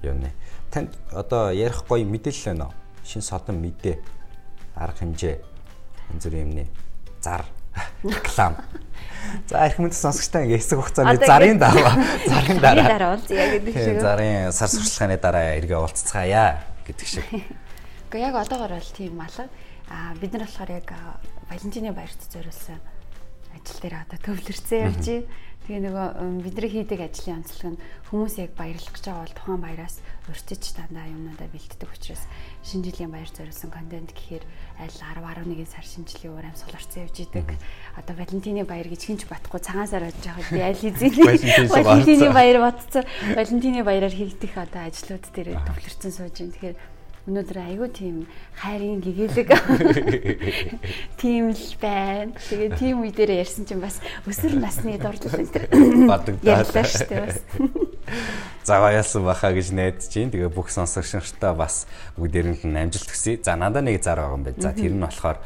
[0.01, 0.33] Юу нэ.
[0.73, 2.75] Танд одоо ярих гоё мэдээлэл байна уу?
[3.05, 4.01] Шин содон мэдээ
[4.81, 5.37] арга хэмжээ
[6.09, 6.65] энэ зүр юмны
[7.21, 7.45] зар
[8.03, 8.57] реклам.
[9.49, 11.93] За их мэд сонсогчтой ингээ хэсэг хугацааны зарын дараа
[12.33, 14.01] зарын дараа уулзъя гэдэг шиг.
[14.01, 17.27] Зарын сар сурчлагын дараа эргээ уулзцаая гэдэг шиг.
[18.09, 19.49] Гэхдээ яг одоогор бол тийм алга.
[19.93, 20.89] А бид нар болохоор яг
[21.51, 22.81] Валентины баярт зориулсан
[23.55, 25.27] ажил дээр одоо төвлөрсөн явж байна.
[25.65, 27.81] Тэгээ нөгөө бидний хийдэг ажлын онцлог нь
[28.13, 29.97] хүмүүс яг баярлах гэж байгаа бол тухайн баяраас
[30.29, 32.21] урьдчилж дандаа юмнуудаа бэлддэг учраас
[32.69, 34.45] шинэ жилийн баяр зориулсан контент гэхээр
[34.77, 37.49] аль 10 11 сар шинэ жилийн уур амьсгал орсон явж идэг.
[37.97, 42.59] Одоо Валентины баяр гэж хинч батхгүй цагаан сар болж байгаа би аль хэзээ Валентины баяр
[42.61, 43.05] батцсан.
[43.33, 46.53] Валентины баяраар хийгдэх одоо ажлууд дээр төвлөрсөн сууж байна.
[46.61, 46.77] Тэгэхээр
[47.25, 48.17] өнөөдөр айгүй тийм
[48.61, 49.49] хайрын гэгээлэг
[51.21, 52.37] тийм л байна.
[52.37, 53.97] Тэгээ тийм үе дээр ярьсан чинь бас
[54.29, 55.65] өсвөр насны дурдл энэ төр
[56.13, 57.41] бадагдаа шүү дээ бас.
[58.69, 61.89] Заваа яасан баха гэж найдаж чинь тэгээ бүх сонсогчнартаа бас
[62.21, 63.41] бүгдээрэнд нь амжилт хүсье.
[63.41, 64.61] За надаа нэг зар байгаа юм байна.
[64.61, 65.41] За тэр нь болохоор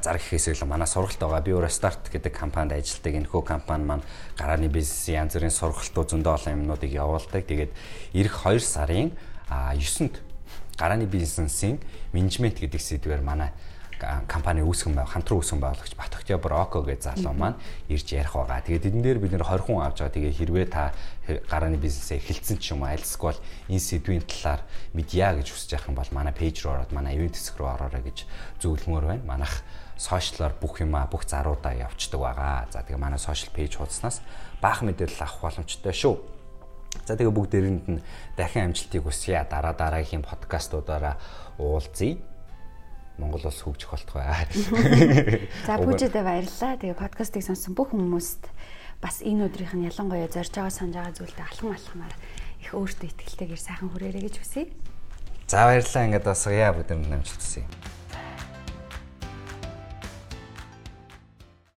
[0.00, 1.44] зар гэхээс илүү манай сургалт байгаа.
[1.44, 3.12] Би өөрөө старт гэдэг компанид ажилладаг.
[3.12, 4.04] Энэ хөө компани маань
[4.40, 7.44] гарааны бизнесийн янз бүрийн сургалтууд зөндөө олон юмнуудыг явуулдаг.
[7.44, 7.72] Тэгээд
[8.16, 9.12] эх 2 сарын
[9.52, 10.29] 9-нд
[10.80, 11.76] гарааны бизнесийн
[12.16, 13.52] менежмент гэдэг сэдвээр манай
[14.28, 17.60] компани үүсгэн байв хамтран үүсгэн байгуулагч Бат Октябрь Око гэж залуу маань
[17.92, 18.64] ирж ярих байгаа.
[18.64, 20.16] Тэгээд энэ дээр бид нэр 20 хүн авч байгаа.
[20.16, 20.96] Тэгээ хэрвээ та
[21.52, 24.64] гарааны бизнесээ эхэлсэн ч юм уу альсгүй бол энэ сэдвийн талаар
[24.96, 28.02] медиа гэж хүсэж явах юм бол манай пэйж руу ороод манай ивент хэсэг рүү ороорой
[28.08, 28.18] гэж
[28.64, 29.28] зөвлөмөр байна.
[29.28, 29.60] Манайх
[30.00, 32.72] сошиалар бүх юма бүх заруудаа явцдаг байгаа.
[32.72, 34.24] За тэгээ манай сошиал пэйж хуудаснаас
[34.64, 36.16] баах мэдээлэл авах боломжтой шүү.
[37.06, 38.02] За тэгээ бүгдээрэнд нь
[38.36, 39.42] дахин амжилтыг хүсье.
[39.46, 41.16] Дараа дараагийн подкастуудаараа
[41.58, 42.18] уулзъя.
[43.18, 44.24] Монгол улс хөгжих болтгой.
[45.68, 46.80] За бүжидээ баярлалаа.
[46.80, 48.48] Тэгээ подкастыг сонсон бүх хүмүүст
[49.00, 52.14] бас энэ өдрийнх нь ялангуяа зорж байгаа санаж байгаа зүйлдээ алхам алхамаар
[52.60, 54.68] их өөртөө ихтэйгээр сайхан хүрээрэй гэж хүсье.
[55.48, 57.64] За баярлалаа ингээд бас яа бүдэм намжлт хүсье.